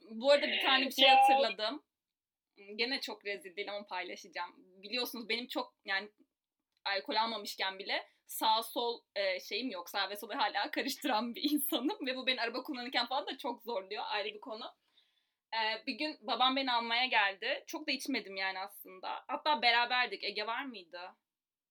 Bu 0.10 0.32
arada 0.32 0.48
bir 0.48 0.62
tane 0.62 0.86
bir 0.86 0.92
şey 0.92 1.06
Ya. 1.08 1.18
hatırladım. 1.18 1.84
Gene 2.76 3.02
çok 3.02 3.26
rezil 3.26 3.56
değil 3.56 3.72
ama 3.74 3.88
paylaşacağım. 3.88 4.54
Biliyorsunuz 4.58 5.30
benim 5.30 5.48
çok 5.48 5.76
yani 5.86 6.10
alkol 6.86 7.16
almamışken 7.16 7.80
bile 7.80 8.08
sağ 8.26 8.64
sol 8.64 9.02
e, 9.16 9.40
şeyim 9.40 9.70
yok. 9.72 9.90
Sağ 9.90 10.10
ve 10.10 10.16
solu 10.16 10.36
hala 10.36 10.72
karıştıran 10.72 11.36
bir 11.36 11.52
insanım. 11.52 12.08
Ve 12.08 12.16
bu 12.16 12.28
beni 12.28 12.42
araba 12.42 12.64
kullanırken 12.64 13.06
falan 13.08 13.28
da 13.28 13.38
çok 13.38 13.64
zorluyor. 13.64 14.04
Ayrı 14.08 14.34
bir 14.34 14.42
konu. 14.42 14.74
E, 15.54 15.86
bir 15.88 15.94
gün 15.94 16.18
babam 16.22 16.56
beni 16.56 16.72
almaya 16.72 17.06
geldi. 17.06 17.64
Çok 17.68 17.88
da 17.88 17.92
içmedim 17.92 18.36
yani 18.36 18.60
aslında. 18.60 19.24
Hatta 19.28 19.62
beraberdik. 19.62 20.24
Ege 20.24 20.48
var 20.48 20.66
mıydı? 20.66 21.00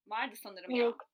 Vardı 0.07 0.37
sanırım. 0.37 0.75
Yok 0.75 1.11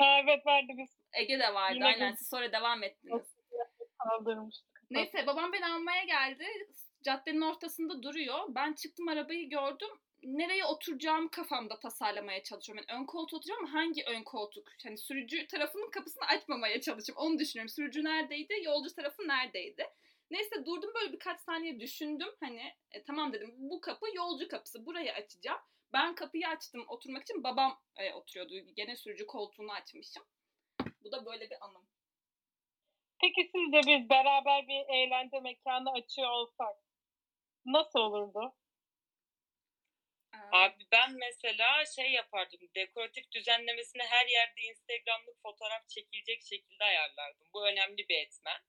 evet 0.00 0.46
vardı 0.46 0.72
biz 0.78 0.90
Ege 1.12 1.38
de 1.38 1.54
vardı. 1.54 1.74
Yine 1.74 1.84
Aynen 1.86 2.12
biz- 2.12 2.18
siz 2.18 2.28
sonra 2.28 2.52
devam 2.52 2.82
ettiniz. 2.82 3.36
kaldırmıştık. 3.98 4.82
Neyse 4.90 5.26
babam 5.26 5.52
beni 5.52 5.66
almaya 5.66 6.04
geldi. 6.04 6.46
Caddenin 7.02 7.40
ortasında 7.40 8.02
duruyor. 8.02 8.38
Ben 8.48 8.72
çıktım 8.72 9.08
arabayı 9.08 9.48
gördüm. 9.48 9.88
Nereye 10.22 10.64
oturacağımı 10.64 11.30
kafamda 11.30 11.78
tasarlamaya 11.78 12.42
çalışıyorum. 12.42 12.84
Yani 12.88 13.00
ön 13.00 13.06
koltuğa 13.06 13.38
oturacağım 13.38 13.64
ama 13.64 13.72
hangi 13.72 14.04
ön 14.04 14.22
koltuk? 14.24 14.68
Hani 14.84 14.98
sürücü 14.98 15.46
tarafının 15.46 15.90
kapısını 15.90 16.24
açmamaya 16.24 16.80
çalışıyorum. 16.80 17.26
Onu 17.26 17.38
düşünüyorum. 17.38 17.68
Sürücü 17.68 18.04
neredeydi? 18.04 18.54
Yolcu 18.62 18.94
tarafı 18.94 19.28
neredeydi? 19.28 19.86
Neyse 20.32 20.66
durdum 20.66 20.90
böyle 20.94 21.12
birkaç 21.12 21.40
saniye 21.40 21.80
düşündüm. 21.80 22.28
Hani 22.40 22.74
e, 22.90 23.04
tamam 23.04 23.32
dedim 23.32 23.54
bu 23.58 23.80
kapı 23.80 24.06
yolcu 24.14 24.48
kapısı. 24.48 24.86
Burayı 24.86 25.12
açacağım. 25.12 25.60
Ben 25.92 26.14
kapıyı 26.14 26.48
açtım 26.48 26.84
oturmak 26.88 27.22
için. 27.22 27.44
Babam 27.44 27.82
e, 27.96 28.12
oturuyordu. 28.12 28.54
Gene 28.76 28.96
sürücü 28.96 29.26
koltuğunu 29.26 29.72
açmışım. 29.72 30.22
Bu 31.04 31.12
da 31.12 31.26
böyle 31.26 31.50
bir 31.50 31.64
anım. 31.64 31.88
Peki 33.20 33.50
sizce 33.54 33.80
biz 33.86 34.10
beraber 34.10 34.68
bir 34.68 34.94
eğlence 34.94 35.40
mekanı 35.40 35.92
açıyor 35.92 36.30
olsak 36.30 36.76
nasıl 37.66 37.98
olurdu? 37.98 38.54
Ee, 40.34 40.38
Abi 40.52 40.86
ben 40.92 41.12
mesela 41.12 41.84
şey 41.96 42.12
yapardım. 42.12 42.60
Dekoratif 42.74 43.32
düzenlemesini 43.32 44.02
her 44.02 44.26
yerde 44.26 44.60
Instagram'lık 44.60 45.42
fotoğraf 45.42 45.88
çekilecek 45.88 46.42
şekilde 46.42 46.84
ayarlardım. 46.84 47.46
Bu 47.54 47.66
önemli 47.66 48.08
bir 48.08 48.26
etmen. 48.26 48.60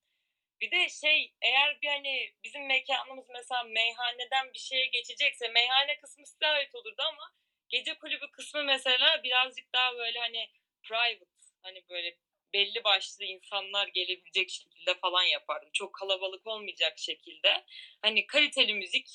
Bir 0.64 0.72
de 0.72 0.90
şey 0.90 1.34
eğer 1.42 1.82
bir 1.82 1.88
hani 1.88 2.34
bizim 2.44 2.66
mekanımız 2.66 3.26
mesela 3.30 3.64
meyhaneden 3.64 4.54
bir 4.54 4.60
şeye 4.60 4.86
geçecekse 4.86 5.48
meyhane 5.48 5.98
kısmı 5.98 6.28
size 6.28 6.48
ait 6.48 6.76
olurdu 6.76 7.02
ama 7.02 7.34
gece 7.70 7.98
kulübü 7.98 8.32
kısmı 8.32 8.64
mesela 8.64 9.24
birazcık 9.24 9.74
daha 9.74 9.98
böyle 9.98 10.20
hani 10.20 10.50
private 10.84 11.26
hani 11.62 11.84
böyle 11.90 12.18
belli 12.54 12.84
başlı 12.84 13.26
insanlar 13.26 13.88
gelebilecek 13.88 14.50
şekilde 14.50 14.96
falan 14.96 15.24
yapardım. 15.24 15.70
Çok 15.74 15.96
kalabalık 15.96 16.48
olmayacak 16.48 17.00
şekilde. 17.00 17.66
Hani 18.02 18.28
kaliteli 18.28 18.74
müzik, 18.74 19.08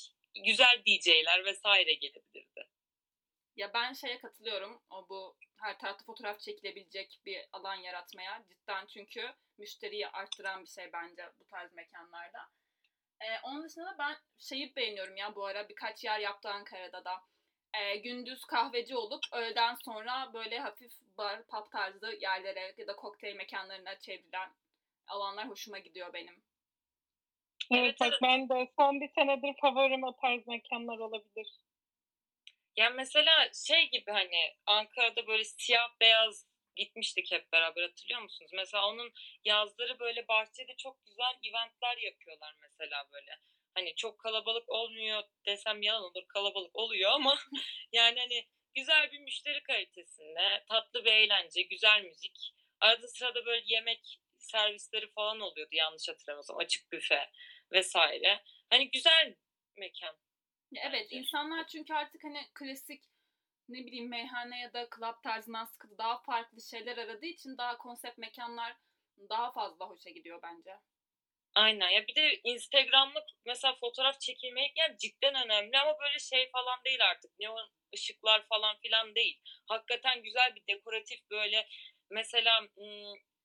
güzel 0.45 0.81
DJ'ler 0.87 1.45
vesaire 1.45 1.93
gelebilirdi. 1.93 2.67
Ya 3.59 3.73
ben 3.73 3.93
şeye 3.93 4.19
katılıyorum. 4.19 4.81
O 4.89 5.09
bu 5.09 5.35
her 5.61 5.79
tarafta 5.79 6.05
fotoğraf 6.05 6.39
çekilebilecek 6.39 7.19
bir 7.25 7.45
alan 7.53 7.75
yaratmaya. 7.75 8.43
Cidden 8.47 8.85
çünkü 8.85 9.33
müşteriyi 9.57 10.07
arttıran 10.07 10.61
bir 10.63 10.69
şey 10.69 10.93
bence 10.93 11.23
bu 11.39 11.47
tarz 11.47 11.73
mekanlarda. 11.73 12.49
Ee, 13.21 13.39
onun 13.43 13.63
dışında 13.63 13.85
da 13.85 13.95
ben 13.99 14.15
şeyi 14.37 14.75
beğeniyorum 14.75 15.17
ya 15.17 15.35
bu 15.35 15.45
ara 15.45 15.69
birkaç 15.69 16.03
yer 16.03 16.19
yaptı 16.19 16.49
Ankara'da 16.49 17.05
da. 17.05 17.21
Ee, 17.73 17.95
gündüz 17.95 18.45
kahveci 18.45 18.95
olup 18.95 19.23
öğleden 19.31 19.75
sonra 19.75 20.33
böyle 20.33 20.59
hafif 20.59 20.91
bar, 21.17 21.47
pub 21.47 21.71
tarzı 21.71 22.17
yerlere 22.21 22.73
ya 22.77 22.87
da 22.87 22.95
kokteyl 22.95 23.35
mekanlarına 23.35 23.99
çevrilen 23.99 24.49
alanlar 25.07 25.49
hoşuma 25.49 25.79
gidiyor 25.79 26.13
benim. 26.13 26.43
Evet, 27.71 27.83
Evet, 27.83 27.95
bak 27.99 28.09
evet. 28.09 28.19
ben 28.21 28.49
de 28.49 28.71
son 28.75 29.01
bir 29.01 29.09
senedir 29.15 29.53
favorim 29.61 30.03
o 30.03 30.15
tarz 30.15 30.47
mekanlar 30.47 30.97
olabilir. 30.97 31.59
Yani 32.77 32.95
mesela 32.95 33.49
şey 33.67 33.89
gibi 33.89 34.11
hani 34.11 34.53
Ankara'da 34.65 35.27
böyle 35.27 35.43
siyah 35.43 35.89
beyaz 36.01 36.47
gitmiştik 36.75 37.31
hep 37.31 37.51
beraber 37.51 37.81
hatırlıyor 37.81 38.21
musunuz? 38.21 38.51
Mesela 38.53 38.87
onun 38.87 39.13
yazları 39.45 39.99
böyle 39.99 40.27
bahçede 40.27 40.75
çok 40.77 41.05
güzel 41.05 41.33
eventler 41.43 41.97
yapıyorlar 41.97 42.55
mesela 42.61 43.09
böyle. 43.13 43.31
Hani 43.73 43.95
çok 43.95 44.19
kalabalık 44.19 44.69
olmuyor 44.69 45.23
desem 45.45 45.81
yalan 45.81 46.03
olur 46.03 46.27
kalabalık 46.27 46.75
oluyor 46.75 47.11
ama 47.11 47.37
yani 47.91 48.19
hani 48.19 48.47
güzel 48.75 49.11
bir 49.11 49.19
müşteri 49.19 49.63
kalitesinde 49.63 50.63
tatlı 50.69 51.05
bir 51.05 51.11
eğlence, 51.11 51.61
güzel 51.61 52.01
müzik. 52.01 52.53
Arada 52.79 53.07
sırada 53.07 53.45
böyle 53.45 53.63
yemek 53.65 54.19
servisleri 54.37 55.11
falan 55.11 55.39
oluyordu 55.39 55.75
yanlış 55.75 56.09
hatırlamıyorsam 56.09 56.57
açık 56.57 56.91
büfe 56.91 57.29
vesaire. 57.71 58.43
Hani 58.69 58.91
güzel 58.91 59.35
mekan. 59.77 60.17
Evet 60.75 61.03
Bence. 61.03 61.15
insanlar 61.15 61.67
çünkü 61.67 61.93
artık 61.93 62.23
hani 62.23 62.47
klasik 62.53 63.03
ne 63.69 63.85
bileyim 63.85 64.09
meyhane 64.09 64.59
ya 64.59 64.73
da 64.73 64.89
club 64.95 65.23
tarzından 65.23 65.65
sıkıldı. 65.65 65.97
Daha 65.97 66.21
farklı 66.21 66.61
şeyler 66.61 66.97
aradığı 66.97 67.25
için 67.25 67.57
daha 67.57 67.77
konsept 67.77 68.17
mekanlar 68.17 68.77
daha 69.29 69.51
fazla 69.51 69.89
hoşa 69.89 70.09
gidiyor 70.09 70.39
bence. 70.43 70.71
Aynen 71.55 71.89
ya 71.89 72.07
bir 72.07 72.15
de 72.15 72.39
Instagram'lık 72.43 73.23
mesela 73.45 73.75
fotoğraf 73.75 74.19
çekilmek 74.19 74.77
yani 74.77 74.97
cidden 74.97 75.45
önemli 75.45 75.79
ama 75.79 75.99
böyle 75.99 76.19
şey 76.19 76.51
falan 76.51 76.79
değil 76.85 77.05
artık. 77.05 77.39
Neon 77.39 77.69
ışıklar 77.93 78.47
falan 78.47 78.77
filan 78.81 79.15
değil. 79.15 79.41
Hakikaten 79.65 80.23
güzel 80.23 80.55
bir 80.55 80.63
dekoratif 80.67 81.29
böyle 81.31 81.67
mesela 82.09 82.67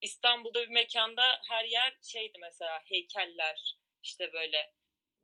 İstanbul'da 0.01 0.63
bir 0.63 0.69
mekanda 0.69 1.41
her 1.49 1.65
yer 1.65 1.97
şeydi 2.03 2.39
mesela 2.41 2.81
heykeller 2.85 3.77
işte 4.03 4.33
böyle 4.33 4.73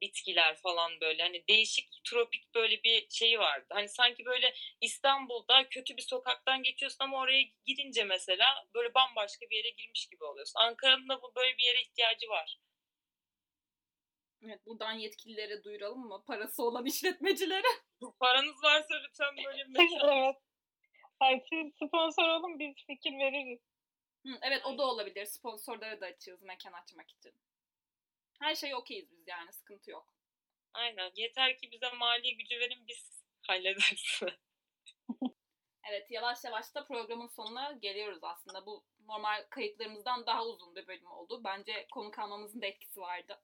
bitkiler 0.01 0.57
falan 0.57 1.01
böyle 1.01 1.23
hani 1.23 1.49
değişik 1.49 2.05
tropik 2.05 2.55
böyle 2.55 2.83
bir 2.83 3.07
şeyi 3.11 3.39
vardı. 3.39 3.67
Hani 3.71 3.89
sanki 3.89 4.25
böyle 4.25 4.55
İstanbul'da 4.81 5.69
kötü 5.69 5.97
bir 5.97 6.03
sokaktan 6.03 6.63
geçiyorsun 6.63 7.05
ama 7.05 7.19
oraya 7.19 7.43
gidince 7.67 8.05
mesela 8.05 8.47
böyle 8.75 8.95
bambaşka 8.95 9.47
bir 9.51 9.57
yere 9.57 9.71
girmiş 9.71 10.07
gibi 10.07 10.25
oluyorsun. 10.25 10.61
Ankara'nın 10.61 11.09
da 11.09 11.23
bu 11.23 11.33
böyle 11.37 11.59
bir 11.59 11.65
yere 11.65 11.81
ihtiyacı 11.83 12.29
var. 12.29 12.61
Evet 14.45 14.67
buradan 14.67 14.93
yetkililere 14.93 15.65
duyuralım 15.65 16.09
mı? 16.09 16.25
Parası 16.27 16.63
olan 16.63 16.87
işletmecilere. 16.87 17.67
Paranız 18.21 18.63
varsa 18.63 18.95
lütfen 18.95 19.37
böyle 19.47 19.59
bir 19.59 19.79
mekan. 19.79 20.09
evet. 20.19 20.37
Hayır, 21.19 21.43
siz 21.51 21.73
sponsor 21.75 22.29
olun 22.29 22.59
biz 22.59 22.75
fikir 22.87 23.13
veririz. 23.13 23.61
Hı, 24.27 24.39
evet 24.43 24.67
o 24.67 24.79
da 24.79 24.83
olabilir. 24.83 25.27
Sponsorlara 25.27 26.01
da 26.01 26.07
açığız 26.07 26.43
mekan 26.43 26.73
açmak 26.73 27.11
için. 27.11 27.33
Her 28.41 28.55
şey 28.55 28.75
okeyiz 28.75 29.13
biz 29.13 29.29
yani 29.29 29.53
sıkıntı 29.53 29.91
yok. 29.91 30.15
Aynen. 30.75 31.13
Yeter 31.17 31.59
ki 31.59 31.73
bize 31.73 31.91
mali 31.91 32.37
gücü 32.37 32.61
verin 32.61 32.87
biz 32.89 33.25
hallederiz. 33.43 34.21
Evet 35.91 36.11
yavaş 36.11 36.45
yavaş 36.45 36.75
da 36.75 36.85
programın 36.85 37.27
sonuna 37.27 37.73
geliyoruz 37.73 38.19
aslında. 38.23 38.67
Bu 38.67 38.85
normal 39.07 39.47
kayıtlarımızdan 39.51 40.27
daha 40.27 40.47
uzun 40.47 40.77
bir 40.77 40.87
bölüm 40.87 41.07
oldu. 41.07 41.41
Bence 41.45 41.87
konuk 41.93 42.19
almamızın 42.19 42.63
da 42.63 42.67
etkisi 42.67 43.01
vardı. 43.01 43.43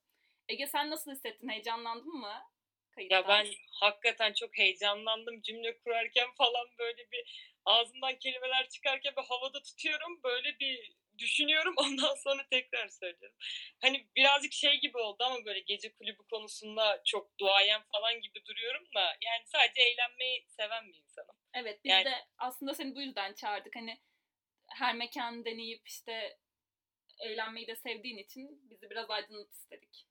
Ege 0.49 0.67
sen 0.67 0.91
nasıl 0.91 1.11
hissettin? 1.11 1.49
Heyecanlandın 1.49 2.15
mı? 2.15 2.43
Kayıttan? 2.91 3.17
ya 3.17 3.29
ben 3.29 3.47
hakikaten 3.71 4.33
çok 4.33 4.59
heyecanlandım 4.59 5.43
cümle 5.43 5.79
kurarken 5.79 6.29
falan 6.35 6.67
böyle 6.79 7.11
bir 7.11 7.55
ağzımdan 7.65 8.17
kelimeler 8.19 8.69
çıkarken 8.69 9.17
bir 9.17 9.23
havada 9.23 9.63
tutuyorum. 9.63 10.23
Böyle 10.25 10.59
bir 10.61 10.97
düşünüyorum 11.19 11.75
ondan 11.79 12.15
sonra 12.15 12.47
tekrar 12.51 12.89
söylüyorum. 12.89 13.37
Hani 13.83 14.07
birazcık 14.17 14.53
şey 14.53 14.75
gibi 14.81 14.99
oldu 14.99 15.25
ama 15.25 15.45
böyle 15.45 15.61
gece 15.61 15.93
kulübü 15.93 16.23
konusunda 16.31 17.03
çok 17.07 17.39
duayen 17.39 17.83
falan 17.93 18.21
gibi 18.21 18.45
duruyorum 18.45 18.85
da 18.95 19.01
yani 19.01 19.43
sadece 19.47 19.83
eğlenmeyi 19.83 20.45
seven 20.49 20.89
bir 20.93 20.99
insanım. 20.99 21.37
Evet 21.55 21.81
biz 21.85 21.91
Yani- 21.91 22.05
de 22.05 22.25
aslında 22.39 22.75
seni 22.75 22.95
bu 22.95 23.01
yüzden 23.01 23.35
çağırdık. 23.35 23.77
Hani 23.77 24.01
her 24.71 24.95
mekan 24.95 25.45
deneyip 25.45 25.89
işte 25.89 26.39
eğlenmeyi 27.21 27.67
de 27.67 27.77
sevdiğin 27.77 28.19
için 28.19 28.71
bizi 28.71 28.91
biraz 28.91 29.11
aydınlat 29.11 29.53
istedik. 29.53 30.07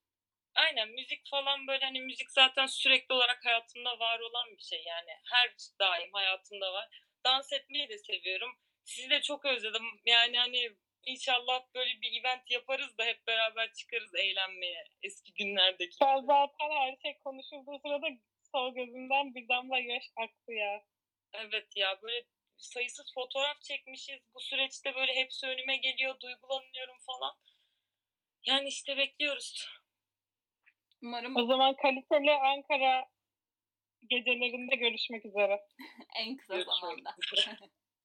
Aynen 0.56 0.90
müzik 0.90 1.28
falan 1.32 1.68
böyle 1.68 1.86
hani 1.86 2.02
müzik 2.02 2.32
zaten 2.32 2.66
sürekli 2.66 3.14
olarak 3.14 3.46
hayatımda 3.46 4.00
var 4.00 4.20
olan 4.20 4.58
bir 4.58 4.64
şey 4.64 4.84
yani 4.84 5.12
her 5.32 5.56
daim 5.80 6.10
hayatımda 6.14 6.74
var. 6.74 6.90
Dans 7.26 7.54
etmeyi 7.54 7.90
de 7.90 7.98
seviyorum. 7.98 8.52
Sizi 8.86 9.10
de 9.10 9.22
çok 9.22 9.46
özledim. 9.46 9.84
Yani 10.06 10.38
hani 10.38 10.76
inşallah 11.06 11.64
böyle 11.76 12.02
bir 12.02 12.22
event 12.22 12.52
yaparız 12.52 12.98
da 12.98 13.06
hep 13.06 13.28
beraber 13.28 13.74
çıkarız 13.74 14.16
eğlenmeye 14.16 14.84
eski 15.04 15.34
günlerdeki. 15.34 15.98
Ben 16.02 16.22
zaten 16.22 16.70
her 16.72 16.98
şey 17.02 17.18
konuşulduğu 17.24 17.80
sırada 17.80 18.08
sol 18.52 18.76
gözümden 18.76 19.36
bir 19.36 19.48
damla 19.48 19.80
yaş 19.80 20.04
aktı 20.16 20.54
ya. 20.54 20.84
Evet 21.34 21.68
ya 21.76 22.02
böyle 22.02 22.26
sayısız 22.58 23.14
fotoğraf 23.14 23.62
çekmişiz. 23.62 24.20
Bu 24.34 24.40
süreçte 24.40 24.96
böyle 24.96 25.16
hepsi 25.16 25.48
önüme 25.48 25.78
geliyor, 25.78 26.20
duygulanıyorum 26.20 26.98
falan. 27.06 27.34
Yani 28.46 28.68
işte 28.68 28.98
bekliyoruz. 28.98 29.70
Umarım 31.02 31.36
O 31.36 31.46
zaman 31.46 31.76
kaliteli 31.76 32.32
Ankara 32.32 33.10
gecelerinde 34.10 34.76
görüşmek 34.76 35.26
üzere. 35.26 35.62
en 36.16 36.38
kısa 36.38 36.54
Görüşmek 36.54 36.76
zamanda. 36.76 37.16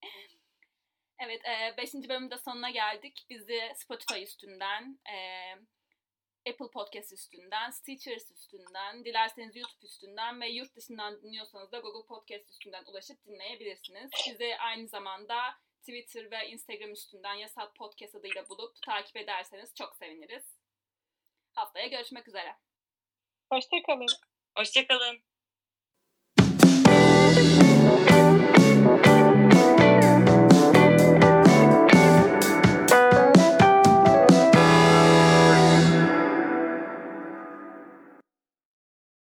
evet 1.21 1.43
5. 1.77 1.95
bölümde 1.95 2.39
sonuna 2.39 2.71
geldik. 2.71 3.27
Bizi 3.31 3.73
Spotify 3.75 4.23
üstünden, 4.23 4.99
e, 5.13 5.17
Apple 6.51 6.71
Podcast 6.73 7.13
üstünden, 7.13 7.71
Stitchers 7.71 8.31
üstünden, 8.31 9.05
dilerseniz 9.05 9.57
YouTube 9.57 9.87
üstünden 9.87 10.41
ve 10.41 10.49
yurt 10.49 10.77
dışından 10.77 11.23
dinliyorsanız 11.23 11.73
da 11.73 11.79
Google 11.79 12.07
Podcast 12.07 12.51
üstünden 12.51 12.85
ulaşıp 12.85 13.25
dinleyebilirsiniz. 13.27 14.11
Bizi 14.29 14.57
aynı 14.57 14.89
zamanda 14.89 15.55
Twitter 15.81 16.31
ve 16.31 16.49
Instagram 16.49 16.93
üstünden 16.93 17.35
Yasat 17.35 17.75
Podcast 17.75 18.15
adıyla 18.15 18.49
bulup 18.49 18.83
takip 18.83 19.17
ederseniz 19.17 19.75
çok 19.75 19.97
seviniriz. 19.97 20.45
Haftaya 21.53 21.87
görüşmek 21.87 22.29
üzere. 22.29 22.57
Hoşçakalın. 23.53 24.07
Hoşçakalın. 24.57 25.30